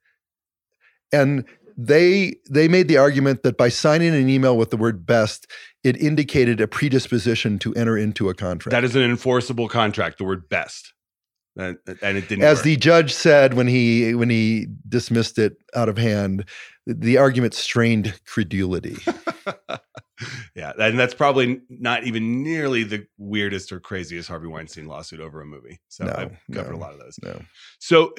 And 1.12 1.44
they 1.76 2.36
they 2.50 2.68
made 2.68 2.88
the 2.88 2.96
argument 2.96 3.42
that 3.44 3.56
by 3.56 3.68
signing 3.68 4.14
an 4.14 4.28
email 4.28 4.56
with 4.56 4.70
the 4.70 4.76
word 4.76 5.06
best, 5.06 5.46
it 5.84 5.96
indicated 5.98 6.60
a 6.60 6.66
predisposition 6.66 7.58
to 7.60 7.72
enter 7.74 7.96
into 7.96 8.28
a 8.28 8.34
contract. 8.34 8.72
That 8.72 8.84
is 8.84 8.96
an 8.96 9.02
enforceable 9.02 9.68
contract. 9.68 10.18
The 10.18 10.24
word 10.24 10.48
best, 10.48 10.92
and, 11.56 11.78
and 12.02 12.16
it 12.16 12.28
didn't. 12.28 12.44
As 12.44 12.58
work. 12.58 12.64
the 12.64 12.76
judge 12.76 13.14
said 13.14 13.54
when 13.54 13.68
he 13.68 14.14
when 14.14 14.30
he 14.30 14.66
dismissed 14.88 15.38
it 15.38 15.56
out 15.74 15.88
of 15.88 15.96
hand, 15.96 16.44
the 16.86 17.18
argument 17.18 17.54
strained 17.54 18.18
credulity. 18.26 18.96
yeah, 20.54 20.72
and 20.78 20.98
that's 20.98 21.14
probably 21.14 21.60
not 21.68 22.04
even 22.04 22.42
nearly 22.42 22.84
the 22.84 23.06
weirdest 23.18 23.72
or 23.72 23.80
craziest 23.80 24.28
Harvey 24.28 24.46
Weinstein 24.46 24.86
lawsuit 24.86 25.20
over 25.20 25.40
a 25.40 25.44
movie. 25.46 25.80
So 25.88 26.04
No, 26.04 26.12
I've 26.12 26.36
covered 26.54 26.72
no, 26.72 26.78
a 26.78 26.80
lot 26.80 26.92
of 26.92 27.00
those. 27.00 27.18
no. 27.22 27.40
So, 27.78 28.14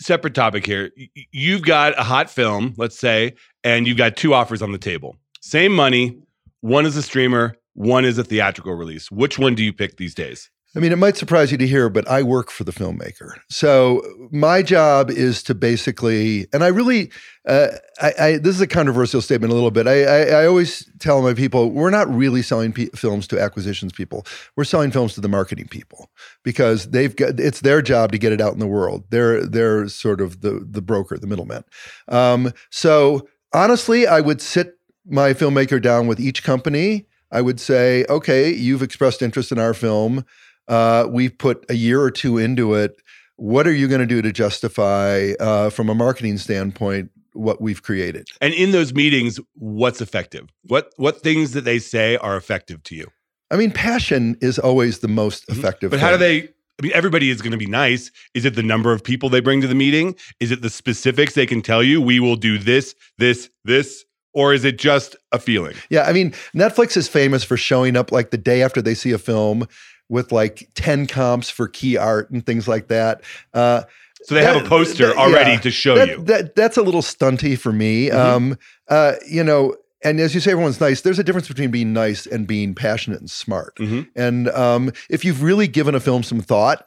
separate 0.00 0.34
topic 0.34 0.66
here. 0.66 0.90
You've 1.32 1.62
got 1.62 1.98
a 1.98 2.02
hot 2.02 2.30
film, 2.30 2.74
let's 2.76 2.98
say, 2.98 3.34
and 3.64 3.86
you've 3.86 3.96
got 3.96 4.16
two 4.16 4.34
offers 4.34 4.62
on 4.62 4.72
the 4.72 4.78
table. 4.78 5.16
Same 5.40 5.72
money. 5.72 6.18
One 6.60 6.86
is 6.86 6.96
a 6.96 7.02
streamer. 7.02 7.56
One 7.74 8.04
is 8.04 8.18
a 8.18 8.24
theatrical 8.24 8.74
release. 8.74 9.10
Which 9.10 9.38
one 9.38 9.54
do 9.54 9.62
you 9.62 9.72
pick 9.72 9.96
these 9.96 10.14
days? 10.14 10.50
I 10.76 10.80
mean, 10.80 10.92
it 10.92 10.96
might 10.96 11.16
surprise 11.16 11.50
you 11.50 11.56
to 11.58 11.66
hear, 11.66 11.88
but 11.88 12.06
I 12.08 12.22
work 12.22 12.50
for 12.50 12.62
the 12.62 12.72
filmmaker. 12.72 13.32
So 13.48 14.02
my 14.30 14.62
job 14.62 15.10
is 15.10 15.42
to 15.44 15.54
basically, 15.54 16.46
and 16.52 16.62
I 16.62 16.68
really, 16.68 17.10
uh, 17.46 17.68
I, 18.02 18.12
I, 18.20 18.36
this 18.36 18.54
is 18.54 18.60
a 18.60 18.66
controversial 18.66 19.22
statement 19.22 19.50
a 19.50 19.54
little 19.54 19.70
bit. 19.70 19.86
I, 19.86 20.04
I, 20.04 20.42
I 20.42 20.46
always 20.46 20.88
tell 20.98 21.22
my 21.22 21.32
people, 21.32 21.70
we're 21.70 21.90
not 21.90 22.14
really 22.14 22.42
selling 22.42 22.72
pe- 22.74 22.90
films 22.94 23.26
to 23.28 23.40
acquisitions 23.40 23.94
people. 23.94 24.26
We're 24.56 24.64
selling 24.64 24.90
films 24.90 25.14
to 25.14 25.22
the 25.22 25.28
marketing 25.28 25.68
people 25.68 26.10
because 26.44 26.90
they've 26.90 27.16
got, 27.16 27.40
it's 27.40 27.62
their 27.62 27.80
job 27.80 28.12
to 28.12 28.18
get 28.18 28.32
it 28.32 28.40
out 28.40 28.52
in 28.52 28.58
the 28.58 28.66
world. 28.66 29.04
They're, 29.08 29.46
they're 29.46 29.88
sort 29.88 30.20
of 30.20 30.42
the, 30.42 30.64
the 30.70 30.82
broker, 30.82 31.16
the 31.16 31.26
middleman. 31.26 31.64
Um, 32.08 32.52
so 32.70 33.26
honestly, 33.54 34.06
I 34.06 34.20
would 34.20 34.42
sit 34.42 34.78
my 35.06 35.32
filmmaker 35.32 35.80
down 35.80 36.08
with 36.08 36.20
each 36.20 36.42
company. 36.42 37.06
I 37.30 37.40
would 37.40 37.58
say, 37.58 38.04
okay, 38.08 38.50
you've 38.52 38.82
expressed 38.82 39.22
interest 39.22 39.50
in 39.50 39.58
our 39.58 39.74
film. 39.74 40.24
Uh, 40.68 41.06
we've 41.08 41.36
put 41.36 41.64
a 41.68 41.74
year 41.74 42.00
or 42.00 42.10
two 42.10 42.38
into 42.38 42.74
it. 42.74 43.00
What 43.36 43.66
are 43.66 43.72
you 43.72 43.88
going 43.88 44.00
to 44.00 44.06
do 44.06 44.20
to 44.22 44.32
justify, 44.32 45.32
uh, 45.40 45.70
from 45.70 45.88
a 45.88 45.94
marketing 45.94 46.38
standpoint, 46.38 47.10
what 47.32 47.60
we've 47.60 47.82
created? 47.82 48.26
And 48.40 48.52
in 48.52 48.72
those 48.72 48.92
meetings, 48.92 49.38
what's 49.54 50.00
effective? 50.00 50.48
What 50.64 50.92
what 50.96 51.22
things 51.22 51.52
that 51.52 51.64
they 51.64 51.78
say 51.78 52.16
are 52.16 52.36
effective 52.36 52.82
to 52.84 52.94
you? 52.96 53.06
I 53.50 53.56
mean, 53.56 53.70
passion 53.70 54.36
is 54.40 54.58
always 54.58 54.98
the 54.98 55.08
most 55.08 55.46
Mhm. 55.46 55.56
effective. 55.58 55.90
But 55.90 56.00
how 56.00 56.10
do 56.10 56.16
they? 56.18 56.48
I 56.80 56.82
mean, 56.82 56.92
everybody 56.94 57.30
is 57.30 57.40
going 57.42 57.52
to 57.52 57.58
be 57.58 57.66
nice. 57.66 58.10
Is 58.34 58.44
it 58.44 58.54
the 58.54 58.62
number 58.62 58.92
of 58.92 59.02
people 59.02 59.28
they 59.28 59.40
bring 59.40 59.60
to 59.62 59.66
the 59.66 59.74
meeting? 59.74 60.14
Is 60.38 60.50
it 60.52 60.62
the 60.62 60.70
specifics 60.70 61.34
they 61.34 61.46
can 61.46 61.60
tell 61.60 61.82
you? 61.82 62.00
We 62.00 62.20
will 62.20 62.36
do 62.36 62.56
this, 62.56 62.94
this, 63.18 63.50
this, 63.64 64.04
or 64.32 64.54
is 64.54 64.64
it 64.64 64.78
just 64.78 65.16
a 65.32 65.40
feeling? 65.40 65.74
Yeah, 65.90 66.02
I 66.02 66.12
mean, 66.12 66.32
Netflix 66.54 66.96
is 66.96 67.08
famous 67.08 67.42
for 67.42 67.56
showing 67.56 67.96
up 67.96 68.12
like 68.12 68.30
the 68.30 68.38
day 68.38 68.62
after 68.62 68.80
they 68.80 68.94
see 68.94 69.10
a 69.10 69.18
film 69.18 69.66
with 70.08 70.32
like 70.32 70.68
10 70.74 71.06
comps 71.06 71.50
for 71.50 71.68
key 71.68 71.96
art 71.96 72.30
and 72.30 72.44
things 72.44 72.66
like 72.68 72.88
that. 72.88 73.20
Uh, 73.54 73.82
So 74.24 74.34
they 74.34 74.42
have 74.44 74.64
a 74.64 74.68
poster 74.68 75.08
that- 75.08 75.16
already 75.16 75.52
yeah. 75.52 75.60
to 75.60 75.70
show 75.70 75.94
that, 75.96 76.08
you. 76.08 76.22
That, 76.24 76.54
that's 76.56 76.76
a 76.76 76.82
little 76.82 77.02
stunty 77.02 77.56
for 77.58 77.72
me. 77.72 78.08
Mhm. 78.08 78.14
Um, 78.14 78.58
uh, 78.88 79.12
you 79.28 79.44
know, 79.44 79.76
and 80.02 80.18
as 80.20 80.34
you 80.34 80.40
say, 80.40 80.50
everyone's 80.52 80.80
nice. 80.80 81.00
There's 81.02 81.18
a 81.18 81.24
difference 81.24 81.48
between 81.48 81.70
being 81.70 81.92
nice 81.92 82.26
and 82.26 82.46
being 82.46 82.74
passionate 82.74 83.20
and 83.20 83.30
smart. 83.30 83.76
Mhm. 83.78 84.08
And 84.16 84.48
um, 84.50 84.92
if 85.10 85.24
you've 85.24 85.42
really 85.42 85.66
given 85.68 85.94
a 85.94 86.00
film 86.00 86.22
some 86.22 86.40
thought, 86.40 86.86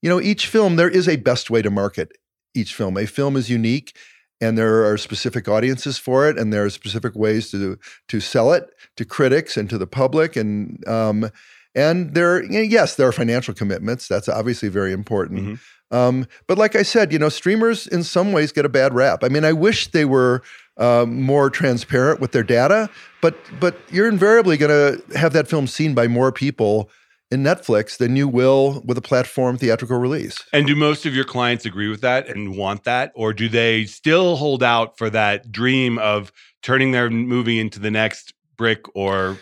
you 0.00 0.08
know, 0.10 0.20
each 0.20 0.46
film, 0.46 0.76
there 0.76 0.88
is 0.90 1.08
a 1.08 1.16
best 1.16 1.50
way 1.50 1.62
to 1.62 1.70
market 1.70 2.12
each 2.54 2.74
film. 2.74 2.96
A 2.96 3.06
film 3.06 3.36
is 3.36 3.48
unique 3.50 3.96
and 4.40 4.58
there 4.58 4.84
are 4.84 4.98
specific 4.98 5.48
audiences 5.48 5.98
for 5.98 6.28
it 6.28 6.36
and 6.38 6.52
there 6.52 6.64
are 6.64 6.70
specific 6.70 7.14
ways 7.14 7.50
to 7.52 7.78
to 8.08 8.18
sell 8.20 8.52
it 8.52 8.64
to 8.96 9.04
critics 9.04 9.56
and 9.56 9.70
to 9.70 9.78
the 9.78 9.86
public 9.86 10.34
and 10.36 10.86
um, 10.88 11.30
and 11.74 12.14
there 12.14 12.42
yes 12.42 12.96
there 12.96 13.06
are 13.08 13.12
financial 13.12 13.54
commitments 13.54 14.06
that's 14.08 14.28
obviously 14.28 14.68
very 14.68 14.92
important 14.92 15.40
Mhm. 15.40 15.58
um, 15.90 16.26
but 16.46 16.58
like 16.58 16.76
i 16.76 16.82
said 16.82 17.12
you 17.12 17.18
know 17.18 17.28
streamers 17.28 17.86
in 17.86 18.02
some 18.02 18.32
ways 18.32 18.52
get 18.52 18.64
a 18.64 18.68
bad 18.68 18.94
rap 18.94 19.24
i 19.24 19.28
mean 19.28 19.44
i 19.44 19.52
wish 19.52 19.88
they 19.90 20.04
were 20.04 20.42
uh, 20.78 21.04
more 21.06 21.50
transparent 21.50 22.20
with 22.20 22.32
their 22.32 22.42
data 22.42 22.88
but 23.20 23.34
but 23.60 23.76
you're 23.90 24.08
invariably 24.08 24.56
going 24.56 24.70
to 24.70 25.18
have 25.18 25.32
that 25.32 25.48
film 25.48 25.66
seen 25.66 25.94
by 25.94 26.06
more 26.08 26.32
people 26.32 26.90
in 27.30 27.42
netflix 27.42 27.96
than 27.96 28.14
you 28.16 28.28
will 28.28 28.82
with 28.84 28.98
a 28.98 29.02
platform 29.02 29.56
theatrical 29.56 29.96
release 29.98 30.42
And 30.52 30.66
do 30.66 30.74
most 30.76 31.06
of 31.06 31.14
your 31.14 31.24
clients 31.24 31.64
agree 31.64 31.88
with 31.88 32.02
that 32.02 32.28
and 32.28 32.56
want 32.58 32.84
that? 32.84 33.10
Or 33.14 33.32
do 33.32 33.48
they 33.48 33.84
still 33.86 34.36
hold 34.36 34.62
out 34.62 34.98
for 34.98 35.08
that 35.10 35.50
dream 35.50 35.98
of 35.98 36.30
turning 36.62 36.92
their 36.92 37.08
movie 37.08 37.58
into 37.58 37.78
the 37.80 37.90
next 37.90 38.34
brick 38.58 38.80
or 38.94 39.38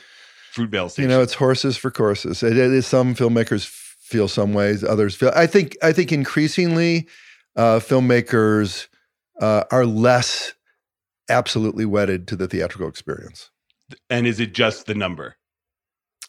Fruitvale 0.55 0.97
you 0.99 1.07
know 1.09 1.23
it's 1.23 1.35
horses 1.35 1.77
for 1.77 1.91
courses 1.91 2.43
it, 2.43 2.57
it 2.57 2.73
is 2.73 2.87
some 2.87 3.15
filmmakers 3.15 3.67
feel 3.67 4.29
some 4.29 4.53
ways 4.53 4.83
others 4.83 5.15
feel 5.15 5.31
i 5.35 5.47
think 5.47 5.77
i 5.83 5.93
think 5.93 6.13
increasingly 6.13 7.07
uh, 7.57 7.79
filmmakers 7.79 8.89
uh, 9.41 9.65
are 9.71 9.87
less 9.87 10.55
absolutely 11.29 11.85
wedded 11.85 12.27
to 12.29 12.37
the 12.37 12.49
theatrical 12.49 12.89
experience 12.89 13.51
and 14.09 14.27
is 14.27 14.39
it 14.41 14.55
just 14.55 14.87
the 14.87 14.95
number? 14.95 15.37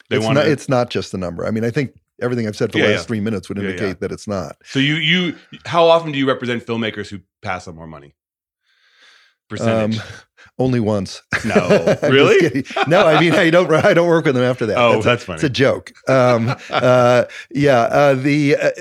They 0.10 0.18
it's 0.18 0.26
want 0.26 0.36
not, 0.36 0.44
to. 0.44 0.52
it's 0.52 0.68
not 0.70 0.90
just 0.90 1.12
the 1.12 1.18
number 1.18 1.46
i 1.46 1.52
mean 1.52 1.64
i 1.64 1.70
think 1.72 1.94
everything 2.22 2.48
i've 2.48 2.56
said 2.56 2.72
for 2.72 2.78
Yeah, 2.78 2.88
the 2.88 2.92
last 2.94 3.02
yeah. 3.02 3.08
three 3.08 3.20
minutes 3.22 3.50
would 3.50 3.58
indicate 3.58 3.88
yeah. 3.88 3.94
that 4.02 4.12
it's 4.12 4.28
not 4.28 4.56
So 4.64 4.80
you 4.80 4.96
you 4.96 5.36
how 5.66 5.86
often 5.88 6.12
do 6.12 6.20
you 6.20 6.28
represent 6.28 6.66
filmmakers 6.66 7.08
who 7.10 7.20
pass 7.42 7.68
on 7.68 7.76
more 7.76 7.88
money? 7.88 8.14
Percentage. 9.50 10.00
Um, 10.00 10.06
only 10.62 10.80
once 10.80 11.22
No. 11.46 11.98
Really? 12.04 12.64
no 12.88 13.06
i 13.08 13.20
mean 13.20 13.34
i 13.34 13.50
don't 13.50 13.72
i 13.74 13.94
don't 13.94 14.08
work 14.08 14.26
with 14.26 14.36
them 14.36 14.44
after 14.44 14.66
that 14.68 14.78
oh, 14.78 14.90
That's- 15.02 15.06
that's 15.06 15.24
funny. 15.26 15.36
It's 15.36 15.44
a 15.44 15.50
joke. 15.50 15.92
Um, 16.08 16.56
uh, 16.70 17.26
yeah, 17.52 17.80
uh, 17.82 18.14
the 18.16 18.56
uh, 18.56 18.72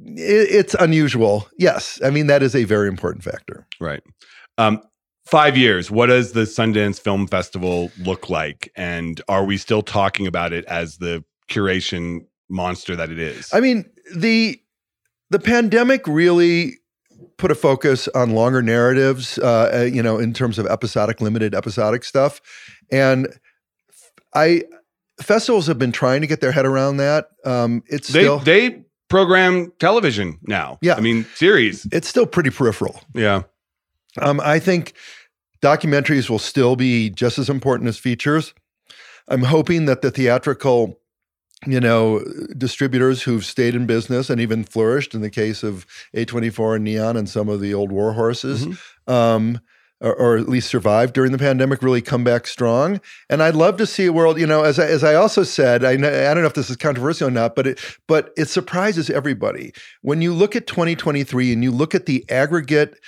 it, 0.00 0.48
it's 0.58 0.74
unusual. 0.74 1.48
Yes, 1.58 2.00
I 2.04 2.10
mean 2.10 2.26
that 2.26 2.42
is 2.42 2.54
a 2.54 2.64
very 2.64 2.88
important 2.88 3.24
factor. 3.24 3.66
Right. 3.80 4.02
Um, 4.58 4.82
five 5.26 5.56
years. 5.56 5.90
What 5.90 6.06
does 6.06 6.32
the 6.32 6.42
Sundance 6.42 7.00
Film 7.00 7.26
Festival 7.26 7.90
look 7.98 8.28
like? 8.28 8.70
And 8.76 9.20
are 9.28 9.44
we 9.44 9.56
still 9.56 9.82
talking 9.82 10.26
about 10.26 10.52
it 10.52 10.64
as 10.66 10.98
the 10.98 11.24
curation 11.50 12.26
monster 12.48 12.94
that 12.96 13.10
it 13.10 13.18
is? 13.18 13.50
I 13.52 13.60
mean 13.60 13.84
the 14.14 14.60
the 15.30 15.38
pandemic 15.38 16.06
really 16.06 16.74
put 17.36 17.50
a 17.50 17.54
focus 17.54 18.08
on 18.14 18.30
longer 18.30 18.62
narratives. 18.62 19.38
Uh, 19.38 19.70
uh, 19.74 19.82
you 19.82 20.02
know, 20.02 20.18
in 20.18 20.32
terms 20.32 20.58
of 20.58 20.66
episodic, 20.66 21.20
limited 21.20 21.54
episodic 21.54 22.04
stuff, 22.04 22.40
and 22.90 23.28
I 24.34 24.64
festivals 25.20 25.66
have 25.66 25.78
been 25.78 25.92
trying 25.92 26.20
to 26.20 26.26
get 26.26 26.40
their 26.40 26.52
head 26.52 26.66
around 26.66 26.98
that. 26.98 27.28
Um, 27.44 27.82
it's 27.86 28.08
they 28.08 28.20
still 28.20 28.38
they 28.38 28.84
program 29.08 29.72
television 29.78 30.38
now. 30.42 30.78
Yeah. 30.82 30.94
I 30.94 31.00
mean 31.00 31.26
series. 31.34 31.86
it's 31.92 32.08
still 32.08 32.26
pretty 32.26 32.50
peripheral. 32.50 33.00
Yeah. 33.14 33.42
Um, 34.20 34.40
I 34.40 34.58
think 34.58 34.94
documentaries 35.62 36.30
will 36.30 36.38
still 36.38 36.76
be 36.76 37.10
just 37.10 37.38
as 37.38 37.48
important 37.48 37.88
as 37.88 37.98
features. 37.98 38.54
I'm 39.28 39.42
hoping 39.42 39.86
that 39.86 40.02
the 40.02 40.10
theatrical, 40.10 41.00
you 41.66 41.80
know, 41.80 42.20
distributors 42.56 43.22
who've 43.22 43.44
stayed 43.44 43.74
in 43.74 43.86
business 43.86 44.30
and 44.30 44.40
even 44.40 44.64
flourished 44.64 45.14
in 45.14 45.20
the 45.20 45.30
case 45.30 45.62
of 45.62 45.86
A24 46.14 46.76
and 46.76 46.84
Neon 46.84 47.16
and 47.16 47.28
some 47.28 47.48
of 47.48 47.60
the 47.60 47.74
old 47.74 47.92
war 47.92 48.12
horses, 48.12 48.66
um, 49.06 49.60
or, 50.00 50.14
or 50.14 50.36
at 50.36 50.48
least 50.48 50.68
survived 50.68 51.14
during 51.14 51.32
the 51.32 51.38
pandemic, 51.38 51.82
really 51.82 52.02
come 52.02 52.24
back 52.24 52.46
strong. 52.46 53.00
And 53.30 53.42
I'd 53.42 53.54
love 53.54 53.76
to 53.78 53.86
see 53.86 54.06
a 54.06 54.12
world, 54.12 54.38
you 54.38 54.46
know, 54.46 54.62
as 54.62 54.78
I, 54.78 54.86
as 54.86 55.04
I 55.04 55.14
also 55.14 55.42
said, 55.42 55.84
I, 55.84 55.96
know, 55.96 56.08
I 56.08 56.34
don't 56.34 56.42
know 56.42 56.48
if 56.48 56.54
this 56.54 56.70
is 56.70 56.76
controversial 56.76 57.28
or 57.28 57.30
not, 57.30 57.54
but 57.54 57.66
it 57.66 57.80
but 58.06 58.32
it 58.36 58.48
surprises 58.48 59.08
everybody 59.10 59.72
when 60.02 60.20
you 60.20 60.34
look 60.34 60.56
at 60.56 60.66
2023 60.66 61.52
and 61.52 61.62
you 61.62 61.70
look 61.70 61.94
at 61.94 62.06
the 62.06 62.24
aggregate 62.30 62.98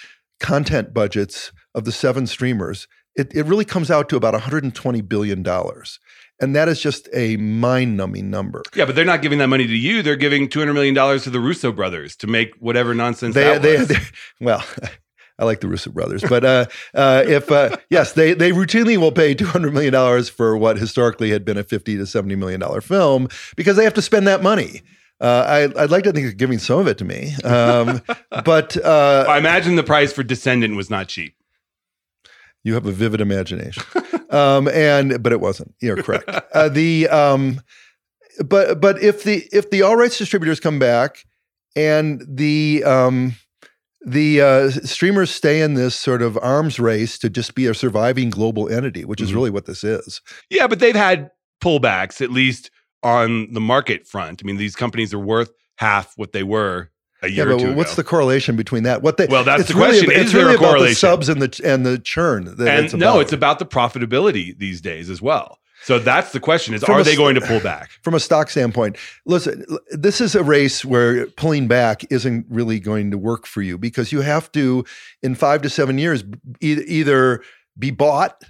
content 0.40 0.92
budgets 0.92 1.52
of 1.74 1.84
the 1.84 1.92
seven 1.92 2.26
streamers, 2.26 2.88
it, 3.16 3.34
it 3.34 3.46
really 3.46 3.64
comes 3.64 3.90
out 3.90 4.08
to 4.10 4.16
about 4.16 4.34
120 4.34 5.00
billion 5.02 5.42
dollars. 5.42 5.98
And 6.38 6.54
that 6.54 6.68
is 6.68 6.80
just 6.82 7.08
a 7.14 7.38
mind-numbing 7.38 8.28
number. 8.28 8.62
Yeah, 8.74 8.84
but 8.84 8.94
they're 8.94 9.06
not 9.06 9.22
giving 9.22 9.38
that 9.38 9.46
money 9.46 9.66
to 9.66 9.74
you. 9.74 10.02
They're 10.02 10.16
giving 10.16 10.50
two 10.50 10.58
hundred 10.58 10.74
million 10.74 10.94
dollars 10.94 11.24
to 11.24 11.30
the 11.30 11.40
Russo 11.40 11.72
brothers 11.72 12.14
to 12.16 12.26
make 12.26 12.54
whatever 12.58 12.94
nonsense 12.94 13.34
They, 13.34 13.44
that 13.44 13.62
they, 13.62 13.78
was. 13.78 13.88
they, 13.88 13.96
well, 14.40 14.62
I 15.38 15.44
like 15.44 15.60
the 15.60 15.68
Russo 15.68 15.90
brothers, 15.90 16.22
but 16.26 16.44
uh, 16.44 16.66
uh, 16.94 17.24
if 17.26 17.50
uh, 17.50 17.76
yes, 17.90 18.12
they 18.12 18.34
they 18.34 18.52
routinely 18.52 18.96
will 18.98 19.12
pay 19.12 19.34
two 19.34 19.46
hundred 19.46 19.72
million 19.74 19.92
dollars 19.92 20.28
for 20.28 20.56
what 20.58 20.76
historically 20.78 21.30
had 21.30 21.44
been 21.44 21.56
a 21.56 21.64
fifty 21.64 21.96
to 21.96 22.06
seventy 22.06 22.36
million 22.36 22.60
dollar 22.60 22.80
film 22.82 23.28
because 23.56 23.76
they 23.76 23.84
have 23.84 23.94
to 23.94 24.02
spend 24.02 24.26
that 24.26 24.42
money. 24.42 24.82
Uh, 25.20 25.68
I, 25.76 25.82
I'd 25.82 25.90
like 25.90 26.04
to 26.04 26.12
think 26.12 26.26
they're 26.26 26.32
giving 26.32 26.58
some 26.58 26.78
of 26.80 26.86
it 26.86 26.98
to 26.98 27.04
me, 27.04 27.34
um, 27.44 28.02
but 28.44 28.76
uh, 28.82 29.24
I 29.28 29.38
imagine 29.38 29.76
the 29.76 29.82
price 29.82 30.12
for 30.12 30.22
Descendant 30.22 30.76
was 30.76 30.90
not 30.90 31.08
cheap. 31.08 31.35
You 32.66 32.74
have 32.74 32.84
a 32.86 32.90
vivid 32.92 33.20
imagination. 33.20 33.84
um, 34.30 34.66
and 34.68 35.22
but 35.22 35.32
it 35.32 35.40
wasn't. 35.40 35.72
You're 35.80 36.02
correct. 36.02 36.28
Uh, 36.52 36.68
the 36.68 37.08
um, 37.08 37.60
but 38.44 38.80
but 38.80 39.00
if 39.00 39.22
the 39.22 39.44
if 39.52 39.70
the 39.70 39.82
all 39.82 39.94
rights 39.96 40.18
distributors 40.18 40.58
come 40.58 40.80
back 40.80 41.24
and 41.76 42.24
the 42.28 42.82
um, 42.84 43.36
the 44.04 44.40
uh, 44.40 44.70
streamers 44.70 45.30
stay 45.30 45.60
in 45.62 45.74
this 45.74 45.94
sort 45.94 46.22
of 46.22 46.36
arms 46.42 46.80
race 46.80 47.18
to 47.18 47.30
just 47.30 47.54
be 47.54 47.66
a 47.66 47.74
surviving 47.74 48.30
global 48.30 48.68
entity, 48.68 49.04
which 49.04 49.20
is 49.20 49.30
Mhm. 49.30 49.34
really 49.34 49.50
what 49.50 49.66
this 49.66 49.84
is. 49.84 50.20
Yeah, 50.50 50.66
but 50.66 50.80
they've 50.80 50.96
had 50.96 51.30
pullbacks 51.62 52.20
at 52.20 52.30
least 52.32 52.70
on 53.04 53.52
the 53.52 53.60
market 53.60 54.06
front. 54.08 54.40
I 54.42 54.44
mean, 54.44 54.56
these 54.56 54.74
companies 54.74 55.14
are 55.14 55.18
worth 55.20 55.52
half 55.78 56.14
what 56.16 56.32
they 56.32 56.42
were 56.42 56.90
a 57.26 57.30
Yeah, 57.30 57.44
year 57.44 57.48
or 57.52 57.56
but 57.56 57.62
two 57.64 57.72
what's 57.74 57.92
ago. 57.92 57.96
the 58.02 58.04
correlation 58.04 58.56
between 58.56 58.84
that? 58.84 59.02
What 59.02 59.16
they 59.16 59.26
Well, 59.26 59.44
that's 59.44 59.62
it's 59.62 59.68
the 59.70 59.76
really 59.76 59.90
question. 60.06 60.10
Is 60.12 60.20
it's 60.22 60.32
there 60.32 60.42
a 60.42 60.52
really 60.52 60.56
about 60.56 60.78
the 60.80 60.94
subs 60.94 61.28
and 61.28 61.42
the 61.42 61.60
and 61.64 61.84
the 61.84 61.98
churn. 61.98 62.44
That 62.56 62.68
and 62.68 62.84
it's 62.86 62.94
no, 62.94 63.20
it's 63.20 63.32
about 63.32 63.58
the 63.58 63.66
profitability 63.66 64.56
these 64.58 64.80
days 64.80 65.10
as 65.10 65.20
well. 65.20 65.58
So 65.82 65.98
that's 66.00 66.32
the 66.32 66.40
question: 66.40 66.74
is 66.74 66.82
From 66.82 66.96
are 66.96 67.00
a 67.00 67.04
they 67.04 67.14
going 67.16 67.34
to 67.36 67.40
pull 67.40 67.60
back? 67.60 67.90
from 68.02 68.14
a 68.14 68.20
stock 68.20 68.50
standpoint, 68.50 68.96
listen, 69.26 69.64
this 69.90 70.20
is 70.20 70.34
a 70.34 70.42
race 70.42 70.84
where 70.84 71.26
pulling 71.36 71.68
back 71.68 72.10
isn't 72.10 72.46
really 72.48 72.80
going 72.80 73.10
to 73.12 73.18
work 73.18 73.46
for 73.46 73.62
you 73.62 73.78
because 73.78 74.10
you 74.10 74.22
have 74.22 74.50
to, 74.52 74.84
in 75.22 75.34
five 75.36 75.62
to 75.62 75.68
seven 75.70 75.98
years, 75.98 76.24
e- 76.60 76.82
either 76.86 77.42
be 77.78 77.90
bought, 77.92 78.42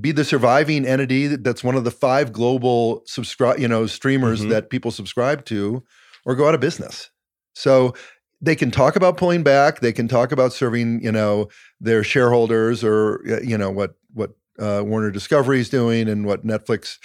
be 0.00 0.10
the 0.10 0.24
surviving 0.24 0.84
entity 0.86 1.36
that's 1.36 1.62
one 1.62 1.76
of 1.76 1.84
the 1.84 1.90
five 1.92 2.32
global 2.32 3.02
subscribe, 3.06 3.60
you 3.60 3.68
know, 3.68 3.86
streamers 3.86 4.40
Mhm. 4.42 4.48
that 4.48 4.70
people 4.70 4.90
subscribe 4.90 5.44
to, 5.44 5.84
or 6.24 6.34
go 6.34 6.48
out 6.48 6.54
of 6.54 6.60
business. 6.60 7.10
So 7.54 7.94
they 8.40 8.56
can 8.56 8.70
talk 8.70 8.96
about 8.96 9.16
pulling 9.16 9.42
back. 9.42 9.80
They 9.80 9.92
can 9.92 10.08
talk 10.08 10.32
about 10.32 10.52
serving, 10.52 11.02
you 11.02 11.12
know, 11.12 11.48
their 11.80 12.02
shareholders 12.02 12.82
or 12.82 13.20
you 13.44 13.56
know 13.56 13.70
what 13.70 13.94
what 14.12 14.30
uh, 14.58 14.82
Warner 14.84 15.10
Discovery 15.10 15.60
is 15.60 15.68
doing 15.68 16.08
and 16.08 16.26
what 16.26 16.44
Netflix, 16.44 16.98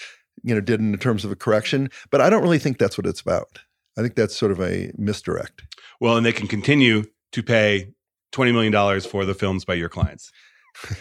you 0.43 0.55
know, 0.55 0.62
did 0.62 0.79
in 0.79 0.97
terms 0.97 1.23
of 1.23 1.31
a 1.31 1.36
correction. 1.36 1.89
But 2.10 2.21
I 2.21 2.29
don't 2.29 2.41
really 2.41 2.60
think 2.60 2.77
that's 2.77 2.97
what 2.97 3.05
it's 3.05 3.21
about. 3.21 3.60
I 3.97 4.01
think 4.01 4.15
that's 4.15 4.36
sort 4.36 4.51
of 4.51 4.60
a 4.60 4.91
misdirect. 4.97 5.63
Well, 5.99 6.17
and 6.17 6.25
they 6.25 6.33
can 6.33 6.47
continue 6.47 7.03
to 7.31 7.43
pay 7.43 7.91
twenty 8.31 8.51
million 8.51 8.71
dollars 8.71 9.05
for 9.05 9.25
the 9.25 9.33
films 9.33 9.65
by 9.65 9.75
your 9.75 9.89
clients. 9.89 10.31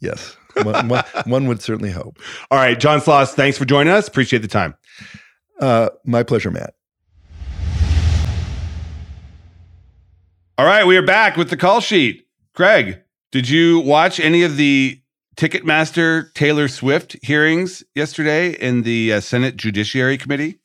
Yes, 0.00 0.34
one, 0.62 0.88
one, 0.88 1.04
one 1.26 1.46
would 1.46 1.60
certainly 1.60 1.90
hope. 1.90 2.18
All 2.50 2.58
right, 2.58 2.78
John 2.78 3.00
Sloss, 3.00 3.34
thanks 3.34 3.58
for 3.58 3.66
joining 3.66 3.92
us. 3.92 4.08
Appreciate 4.08 4.40
the 4.40 4.48
time. 4.48 4.74
Uh, 5.60 5.90
my 6.06 6.22
pleasure, 6.22 6.50
Matt. 6.50 6.72
All 10.60 10.66
right, 10.66 10.86
we 10.86 10.94
are 10.98 11.02
back 11.02 11.38
with 11.38 11.48
the 11.48 11.56
call 11.56 11.80
sheet. 11.80 12.26
Craig, 12.52 13.00
did 13.32 13.48
you 13.48 13.80
watch 13.80 14.20
any 14.20 14.42
of 14.42 14.58
the 14.58 15.00
Ticketmaster 15.34 16.34
Taylor 16.34 16.68
Swift 16.68 17.16
hearings 17.22 17.82
yesterday 17.94 18.50
in 18.50 18.82
the 18.82 19.14
uh, 19.14 19.20
Senate 19.20 19.56
Judiciary 19.56 20.18
Committee? 20.18 20.58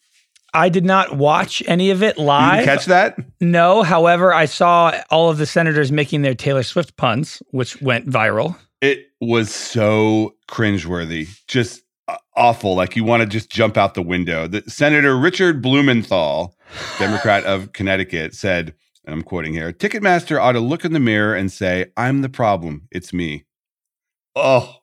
I 0.53 0.67
did 0.67 0.83
not 0.83 1.15
watch 1.15 1.63
any 1.65 1.91
of 1.91 2.03
it 2.03 2.17
live. 2.17 2.65
catch 2.65 2.87
that? 2.87 3.17
No, 3.39 3.83
however, 3.83 4.33
I 4.33 4.47
saw 4.47 4.99
all 5.11 5.29
of 5.29 5.37
the 5.37 5.45
senators 5.45 5.93
making 5.93 6.23
their 6.23 6.35
Taylor 6.35 6.63
Swift 6.63 6.97
puns, 6.97 7.41
which 7.51 7.81
went 7.81 8.05
viral. 8.05 8.57
It 8.81 9.05
was 9.21 9.49
so 9.49 10.35
cringeworthy, 10.49 11.29
just 11.47 11.83
uh, 12.09 12.17
awful. 12.35 12.75
Like 12.75 12.97
you 12.97 13.05
want 13.05 13.21
to 13.21 13.29
just 13.29 13.49
jump 13.49 13.77
out 13.77 13.93
the 13.93 14.01
window. 14.01 14.45
The, 14.45 14.61
Senator 14.67 15.17
Richard 15.17 15.61
Blumenthal, 15.61 16.53
Democrat 16.99 17.45
of 17.45 17.71
Connecticut, 17.71 18.35
said, 18.35 18.73
and 19.05 19.13
I'm 19.13 19.21
quoting 19.23 19.53
here 19.53 19.71
Ticketmaster 19.71 20.39
ought 20.41 20.53
to 20.53 20.59
look 20.59 20.83
in 20.85 20.93
the 20.93 20.99
mirror 20.99 21.35
and 21.35 21.51
say, 21.51 21.91
I'm 21.95 22.21
the 22.21 22.29
problem. 22.29 22.87
It's 22.91 23.13
me. 23.13 23.45
Oh, 24.35 24.75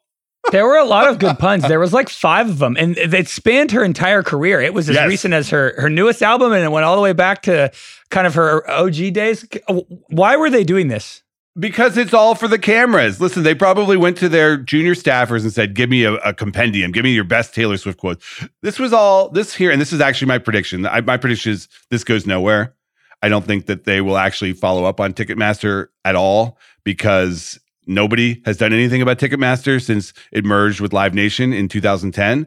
There 0.50 0.66
were 0.66 0.78
a 0.78 0.84
lot 0.84 1.08
of 1.08 1.18
good 1.18 1.38
puns. 1.38 1.66
There 1.68 1.78
was 1.86 1.92
like 1.92 2.08
five 2.08 2.48
of 2.48 2.58
them, 2.58 2.76
and 2.78 2.96
it 2.96 3.28
spanned 3.28 3.70
her 3.72 3.84
entire 3.84 4.22
career. 4.22 4.60
It 4.60 4.74
was 4.74 4.88
as 4.88 4.94
Yes. 4.96 5.08
recent 5.08 5.34
as 5.34 5.50
her 5.50 5.74
her 5.78 5.90
newest 5.90 6.22
album, 6.22 6.52
and 6.52 6.64
it 6.64 6.70
went 6.72 6.84
all 6.84 6.96
the 6.96 7.02
way 7.02 7.12
back 7.12 7.42
to 7.42 7.70
kind 8.10 8.26
of 8.26 8.34
her 8.34 8.68
OG 8.70 9.12
days. 9.12 9.46
Uh, 9.68 9.80
why 10.08 10.36
were 10.36 10.50
they 10.50 10.64
doing 10.64 10.88
this? 10.88 11.22
because 11.58 11.98
it's 11.98 12.14
all 12.14 12.34
for 12.34 12.48
the 12.48 12.58
cameras. 12.58 13.20
Listen, 13.20 13.42
they 13.42 13.54
probably 13.54 13.94
went 13.98 14.16
to 14.16 14.26
their 14.30 14.56
junior 14.56 14.94
staffers 14.94 15.42
and 15.42 15.52
said, 15.52 15.74
Give 15.74 15.90
me 15.90 16.02
a, 16.04 16.14
a 16.14 16.32
compendium, 16.32 16.92
give 16.92 17.04
me 17.04 17.12
your 17.12 17.24
best 17.24 17.54
Taylor 17.54 17.76
Swift 17.76 17.98
quotes. 17.98 18.24
This 18.62 18.78
was 18.78 18.94
all 18.94 19.28
this 19.28 19.52
here, 19.54 19.70
and 19.70 19.78
this 19.78 19.92
is 19.92 20.00
actually 20.00 20.28
my 20.28 20.38
prediction. 20.38 20.86
I, 20.86 21.02
my 21.02 21.18
prediction 21.18 21.52
is 21.52 21.68
this 21.90 22.04
goes 22.04 22.26
nowhere. 22.26 22.74
I 23.22 23.28
don't 23.28 23.44
think 23.44 23.66
that 23.66 23.84
they 23.84 24.00
will 24.00 24.18
actually 24.18 24.52
follow 24.52 24.84
up 24.84 25.00
on 25.00 25.14
Ticketmaster 25.14 25.88
at 26.04 26.16
all 26.16 26.58
because 26.84 27.58
nobody 27.86 28.42
has 28.44 28.56
done 28.56 28.72
anything 28.72 29.02
about 29.02 29.18
Ticketmaster 29.18 29.80
since 29.80 30.12
it 30.32 30.44
merged 30.44 30.80
with 30.80 30.92
Live 30.92 31.14
Nation 31.14 31.52
in 31.52 31.68
2010. 31.68 32.46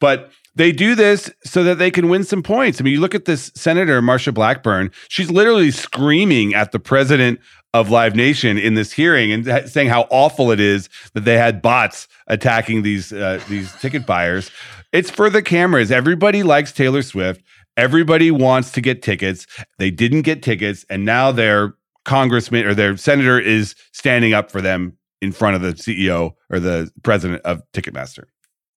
But 0.00 0.30
they 0.56 0.72
do 0.72 0.94
this 0.94 1.30
so 1.44 1.64
that 1.64 1.78
they 1.78 1.90
can 1.90 2.08
win 2.08 2.24
some 2.24 2.42
points. 2.42 2.80
I 2.80 2.84
mean, 2.84 2.94
you 2.94 3.00
look 3.00 3.14
at 3.14 3.24
this 3.24 3.50
Senator 3.54 4.00
Marsha 4.00 4.32
Blackburn, 4.32 4.90
she's 5.08 5.30
literally 5.30 5.70
screaming 5.70 6.54
at 6.54 6.72
the 6.72 6.78
president 6.78 7.40
of 7.72 7.90
Live 7.90 8.14
Nation 8.14 8.56
in 8.56 8.74
this 8.74 8.92
hearing 8.92 9.32
and 9.32 9.68
saying 9.68 9.88
how 9.88 10.06
awful 10.10 10.52
it 10.52 10.60
is 10.60 10.88
that 11.14 11.24
they 11.24 11.36
had 11.36 11.60
bots 11.60 12.06
attacking 12.28 12.82
these 12.82 13.12
uh, 13.12 13.40
these 13.48 13.72
ticket 13.80 14.06
buyers. 14.06 14.50
It's 14.92 15.10
for 15.10 15.28
the 15.28 15.42
cameras. 15.42 15.90
Everybody 15.90 16.44
likes 16.44 16.70
Taylor 16.70 17.02
Swift. 17.02 17.42
Everybody 17.76 18.30
wants 18.30 18.70
to 18.72 18.80
get 18.80 19.02
tickets. 19.02 19.46
They 19.78 19.90
didn't 19.90 20.22
get 20.22 20.42
tickets, 20.42 20.84
and 20.88 21.04
now 21.04 21.32
their 21.32 21.74
congressman 22.04 22.66
or 22.66 22.74
their 22.74 22.96
senator 22.96 23.38
is 23.38 23.74
standing 23.92 24.34
up 24.34 24.50
for 24.50 24.60
them 24.60 24.96
in 25.20 25.32
front 25.32 25.56
of 25.56 25.62
the 25.62 25.72
CEO 25.72 26.32
or 26.50 26.60
the 26.60 26.90
president 27.02 27.42
of 27.42 27.62
Ticketmaster. 27.72 28.24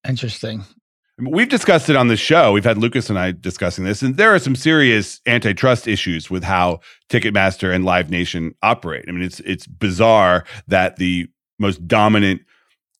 Interesting. 0.08 0.64
We've 1.20 1.48
discussed 1.48 1.90
it 1.90 1.96
on 1.96 2.08
the 2.08 2.16
show. 2.16 2.52
We've 2.52 2.64
had 2.64 2.78
Lucas 2.78 3.10
and 3.10 3.18
I 3.18 3.32
discussing 3.32 3.84
this, 3.84 4.02
and 4.02 4.16
there 4.16 4.32
are 4.32 4.38
some 4.38 4.54
serious 4.54 5.20
antitrust 5.26 5.88
issues 5.88 6.30
with 6.30 6.44
how 6.44 6.80
Ticketmaster 7.10 7.74
and 7.74 7.84
Live 7.84 8.08
Nation 8.08 8.54
operate. 8.62 9.04
I 9.08 9.12
mean, 9.12 9.22
it's 9.22 9.40
it's 9.40 9.66
bizarre 9.66 10.44
that 10.68 10.96
the 10.96 11.28
most 11.58 11.86
dominant 11.88 12.42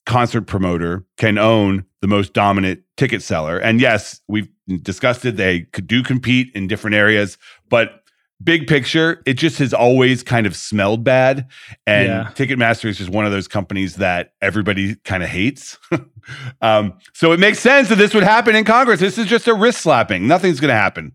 concert 0.08 0.42
promoter 0.42 1.04
can 1.18 1.38
own 1.38 1.84
the 2.00 2.08
most 2.08 2.32
dominant 2.32 2.82
ticket 2.96 3.22
seller. 3.22 3.58
And 3.58 3.80
yes, 3.80 4.20
we've 4.26 4.48
discussed 4.82 5.24
it. 5.24 5.36
They 5.36 5.60
could 5.60 5.86
do 5.86 6.02
compete 6.02 6.50
in 6.54 6.66
different 6.66 6.96
areas, 6.96 7.36
but 7.68 8.02
big 8.42 8.66
picture, 8.66 9.22
it 9.26 9.34
just 9.34 9.58
has 9.58 9.74
always 9.74 10.22
kind 10.22 10.46
of 10.46 10.56
smelled 10.56 11.04
bad. 11.04 11.46
And 11.86 12.08
Yeah. 12.08 12.30
Ticketmaster 12.34 12.86
is 12.86 12.96
just 12.96 13.10
one 13.10 13.26
of 13.26 13.32
those 13.32 13.46
companies 13.48 13.96
that 13.96 14.32
everybody 14.40 14.96
kind 15.04 15.22
of 15.22 15.28
hates. 15.28 15.78
um, 16.62 16.94
so 17.12 17.32
it 17.32 17.38
makes 17.38 17.60
sense 17.60 17.90
that 17.90 17.98
this 17.98 18.14
would 18.14 18.22
happen 18.22 18.56
in 18.56 18.64
Congress. 18.64 19.00
This 19.00 19.18
is 19.18 19.26
just 19.26 19.46
a 19.46 19.54
wrist 19.54 19.82
slapping. 19.82 20.26
Nothing's 20.26 20.58
going 20.58 20.70
to 20.70 20.74
happen. 20.74 21.12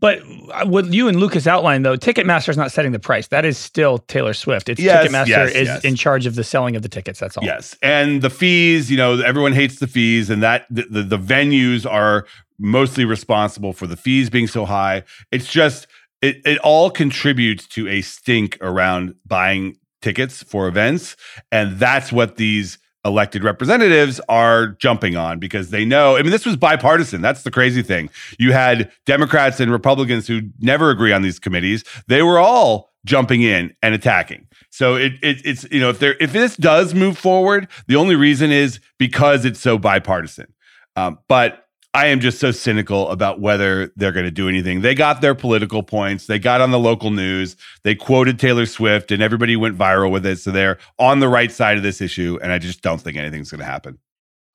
But 0.00 0.20
uh, 0.52 0.66
what 0.66 0.92
you 0.92 1.08
and 1.08 1.18
Lucas 1.18 1.46
outlined, 1.46 1.84
though, 1.84 1.96
Ticketmaster 1.96 2.50
is 2.50 2.56
not 2.56 2.70
setting 2.70 2.92
the 2.92 2.98
price. 2.98 3.28
That 3.28 3.44
is 3.44 3.58
still 3.58 3.98
Taylor 3.98 4.34
Swift. 4.34 4.68
It's 4.68 4.80
Yes, 4.80 5.08
Ticketmaster 5.08 5.28
yes, 5.28 5.50
is 5.50 5.68
yes. 5.68 5.84
in 5.84 5.96
charge 5.96 6.26
of 6.26 6.34
the 6.34 6.44
selling 6.44 6.76
of 6.76 6.82
the 6.82 6.88
tickets. 6.88 7.18
That's 7.20 7.36
all. 7.36 7.44
Yes, 7.44 7.76
and 7.82 8.22
the 8.22 8.30
fees. 8.30 8.90
You 8.90 8.96
know, 8.96 9.20
everyone 9.20 9.52
hates 9.52 9.78
the 9.78 9.86
fees, 9.86 10.30
and 10.30 10.42
that 10.42 10.66
the, 10.70 10.82
the, 10.90 11.02
the 11.02 11.18
venues 11.18 11.90
are 11.90 12.26
mostly 12.58 13.04
responsible 13.04 13.72
for 13.72 13.86
the 13.86 13.96
fees 13.96 14.30
being 14.30 14.46
so 14.46 14.64
high. 14.64 15.04
It's 15.32 15.50
just 15.50 15.86
it 16.22 16.36
it 16.44 16.58
all 16.58 16.90
contributes 16.90 17.66
to 17.68 17.88
a 17.88 18.00
stink 18.02 18.58
around 18.60 19.14
buying 19.26 19.76
tickets 20.00 20.42
for 20.42 20.68
events, 20.68 21.16
and 21.50 21.78
that's 21.78 22.12
what 22.12 22.36
these 22.36 22.78
elected 23.04 23.44
representatives 23.44 24.20
are 24.28 24.68
jumping 24.68 25.16
on 25.16 25.38
because 25.38 25.70
they 25.70 25.84
know. 25.84 26.16
I 26.16 26.22
mean, 26.22 26.30
this 26.30 26.44
was 26.44 26.56
bipartisan. 26.56 27.20
That's 27.22 27.42
the 27.42 27.50
crazy 27.50 27.82
thing. 27.82 28.10
You 28.38 28.52
had 28.52 28.90
Democrats 29.06 29.60
and 29.60 29.70
Republicans 29.70 30.26
who 30.26 30.42
never 30.60 30.90
agree 30.90 31.12
on 31.12 31.22
these 31.22 31.38
committees. 31.38 31.84
They 32.08 32.22
were 32.22 32.38
all 32.38 32.92
jumping 33.04 33.42
in 33.42 33.74
and 33.82 33.94
attacking. 33.94 34.46
So 34.70 34.96
it, 34.96 35.12
it 35.22 35.40
it's 35.44 35.66
you 35.70 35.80
know 35.80 35.90
if 35.90 35.98
there 35.98 36.16
if 36.20 36.32
this 36.32 36.56
does 36.56 36.94
move 36.94 37.16
forward, 37.16 37.68
the 37.86 37.96
only 37.96 38.16
reason 38.16 38.50
is 38.50 38.80
because 38.98 39.44
it's 39.44 39.60
so 39.60 39.78
bipartisan. 39.78 40.52
Um, 40.96 41.18
but 41.28 41.67
I 41.98 42.06
am 42.06 42.20
just 42.20 42.38
so 42.38 42.52
cynical 42.52 43.08
about 43.10 43.40
whether 43.40 43.92
they're 43.96 44.12
going 44.12 44.24
to 44.24 44.30
do 44.30 44.48
anything. 44.48 44.82
They 44.82 44.94
got 44.94 45.20
their 45.20 45.34
political 45.34 45.82
points. 45.82 46.26
They 46.26 46.38
got 46.38 46.60
on 46.60 46.70
the 46.70 46.78
local 46.78 47.10
news. 47.10 47.56
They 47.82 47.96
quoted 47.96 48.38
Taylor 48.38 48.66
Swift, 48.66 49.10
and 49.10 49.20
everybody 49.20 49.56
went 49.56 49.76
viral 49.76 50.08
with 50.12 50.24
it. 50.24 50.38
So 50.38 50.52
they're 50.52 50.78
on 51.00 51.18
the 51.18 51.26
right 51.26 51.50
side 51.50 51.76
of 51.76 51.82
this 51.82 52.00
issue. 52.00 52.38
And 52.40 52.52
I 52.52 52.58
just 52.58 52.82
don't 52.82 53.00
think 53.00 53.16
anything's 53.16 53.50
going 53.50 53.58
to 53.58 53.64
happen. 53.64 53.98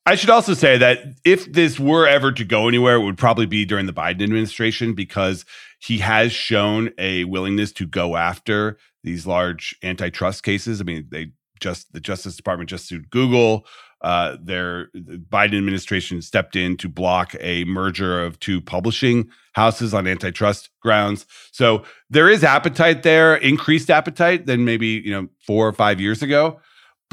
I 0.05 0.15
should 0.15 0.29
also 0.29 0.53
say 0.53 0.77
that 0.77 0.99
if 1.25 1.51
this 1.51 1.77
were 1.77 2.07
ever 2.07 2.31
to 2.31 2.45
go 2.45 2.69
anywhere, 2.69 2.95
it 2.95 3.03
would 3.03 3.17
probably 3.17 3.45
be 3.45 3.65
during 3.65 3.87
the 3.87 3.93
Biden 3.93 4.23
administration 4.23 4.93
because 4.93 5.43
he 5.79 5.97
has 5.97 6.31
shown 6.31 6.91
a 6.97 7.25
willingness 7.25 7.73
to 7.73 7.85
go 7.85 8.15
after 8.15 8.77
these 9.03 9.27
large 9.27 9.75
antitrust 9.83 10.43
cases. 10.43 10.79
I 10.79 10.85
mean, 10.85 11.07
they 11.11 11.31
just 11.59 11.91
the 11.91 11.99
Justice 11.99 12.37
Department 12.37 12.69
just 12.69 12.87
sued 12.87 13.09
Google. 13.09 13.65
Uh, 14.03 14.35
their 14.41 14.89
the 14.93 15.17
Biden 15.17 15.57
administration 15.57 16.21
stepped 16.21 16.55
in 16.55 16.75
to 16.77 16.89
block 16.89 17.35
a 17.39 17.63
merger 17.63 18.21
of 18.21 18.37
two 18.39 18.59
publishing 18.59 19.29
houses 19.53 19.93
on 19.93 20.07
antitrust 20.07 20.69
grounds. 20.81 21.25
So 21.51 21.83
there 22.09 22.29
is 22.29 22.43
appetite 22.43 23.03
there, 23.03 23.35
increased 23.35 23.89
appetite 23.89 24.45
than 24.45 24.65
maybe 24.65 24.87
you 24.87 25.11
know 25.11 25.29
four 25.45 25.67
or 25.67 25.73
five 25.73 26.01
years 26.01 26.21
ago. 26.21 26.59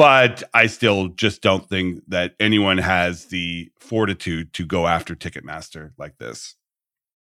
but 0.01 0.43
I 0.55 0.67
still 0.67 1.09
just 1.09 1.43
don't 1.43 1.69
think 1.69 2.03
that 2.09 2.35
anyone 2.41 2.79
has 2.79 3.27
the 3.27 3.71
fortitude 3.79 4.55
to 4.55 4.65
go 4.65 4.87
after 4.87 5.15
Ticketmaster 5.15 5.93
like 5.99 6.17
this. 6.17 6.57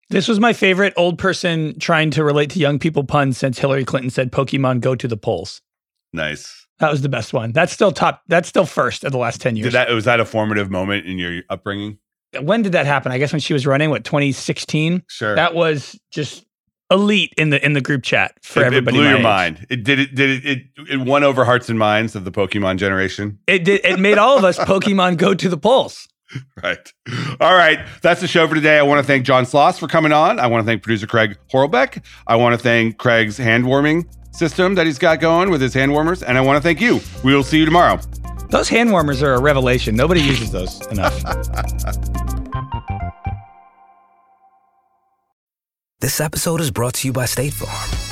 This 0.08 0.26
was 0.26 0.40
my 0.40 0.54
favorite 0.54 0.94
old 0.96 1.18
person 1.18 1.78
trying 1.78 2.10
to 2.12 2.24
relate 2.24 2.48
to 2.50 2.58
young 2.58 2.78
people 2.78 3.04
pun 3.04 3.34
since 3.34 3.58
Hillary 3.58 3.84
Clinton 3.84 4.08
said 4.10 4.32
Pokemon 4.32 4.80
go 4.80 4.94
to 4.94 5.06
the 5.06 5.18
polls. 5.18 5.60
Nice. 6.12 6.66
That 6.78 6.90
was 6.90 7.02
the 7.02 7.08
best 7.08 7.32
one. 7.32 7.52
That's 7.52 7.72
still 7.72 7.92
top. 7.92 8.22
That's 8.28 8.48
still 8.48 8.66
first 8.66 9.04
of 9.04 9.12
the 9.12 9.18
last 9.18 9.40
10 9.40 9.56
years. 9.56 9.66
Did 9.66 9.74
that 9.74 9.90
was 9.90 10.04
that 10.04 10.20
a 10.20 10.24
formative 10.24 10.70
moment 10.70 11.06
in 11.06 11.18
your 11.18 11.42
upbringing? 11.48 11.98
when 12.40 12.62
did 12.62 12.72
that 12.72 12.86
happen? 12.86 13.12
I 13.12 13.18
guess 13.18 13.32
when 13.32 13.40
she 13.40 13.52
was 13.52 13.66
running, 13.66 13.90
what, 13.90 14.04
2016? 14.04 15.02
Sure. 15.08 15.34
That 15.34 15.54
was 15.54 15.98
just 16.10 16.44
elite 16.90 17.32
in 17.38 17.50
the 17.50 17.64
in 17.64 17.72
the 17.72 17.80
group 17.80 18.02
chat 18.02 18.34
for 18.42 18.60
it, 18.60 18.64
it 18.64 18.66
everybody. 18.66 18.96
blew 18.98 19.04
my 19.04 19.10
your 19.10 19.18
age. 19.18 19.24
mind. 19.24 19.66
It 19.70 19.84
did 19.84 19.98
it 19.98 20.14
did 20.14 20.44
it, 20.44 20.46
it 20.46 20.90
it 20.90 21.00
won 21.00 21.24
over 21.24 21.44
hearts 21.44 21.68
and 21.68 21.78
minds 21.78 22.14
of 22.14 22.24
the 22.24 22.32
Pokemon 22.32 22.76
generation. 22.76 23.38
It 23.46 23.64
did 23.64 23.80
it 23.84 23.98
made 23.98 24.18
all 24.18 24.36
of 24.36 24.44
us 24.44 24.58
Pokemon 24.58 25.16
go 25.16 25.34
to 25.34 25.48
the 25.48 25.56
polls. 25.58 26.08
Right. 26.62 26.90
All 27.40 27.54
right. 27.54 27.86
That's 28.00 28.22
the 28.22 28.28
show 28.28 28.48
for 28.48 28.54
today. 28.54 28.78
I 28.78 28.82
want 28.82 29.00
to 29.00 29.06
thank 29.06 29.26
John 29.26 29.44
Sloss 29.44 29.78
for 29.78 29.86
coming 29.86 30.12
on. 30.12 30.40
I 30.40 30.46
want 30.46 30.62
to 30.62 30.66
thank 30.66 30.82
producer 30.82 31.06
Craig 31.06 31.36
Horlbeck. 31.52 32.02
I 32.26 32.36
want 32.36 32.54
to 32.54 32.58
thank 32.58 32.96
Craig's 32.96 33.36
hand 33.36 33.66
warming 33.66 34.08
system 34.32 34.74
that 34.74 34.86
he's 34.86 34.98
got 34.98 35.20
going 35.20 35.50
with 35.50 35.60
his 35.60 35.74
hand 35.74 35.92
warmers. 35.92 36.22
And 36.22 36.36
I 36.36 36.40
want 36.40 36.56
to 36.56 36.62
thank 36.62 36.80
you. 36.80 37.00
We 37.22 37.34
will 37.34 37.44
see 37.44 37.58
you 37.58 37.64
tomorrow. 37.64 38.00
Those 38.50 38.68
hand 38.68 38.90
warmers 38.90 39.22
are 39.22 39.34
a 39.34 39.40
revelation. 39.40 39.94
Nobody 39.94 40.20
uses 40.20 40.50
those 40.50 40.86
enough. 40.88 41.22
This 46.02 46.20
episode 46.20 46.60
is 46.60 46.72
brought 46.72 46.94
to 46.94 47.06
you 47.06 47.12
by 47.12 47.26
State 47.26 47.52
Farm. 47.52 48.11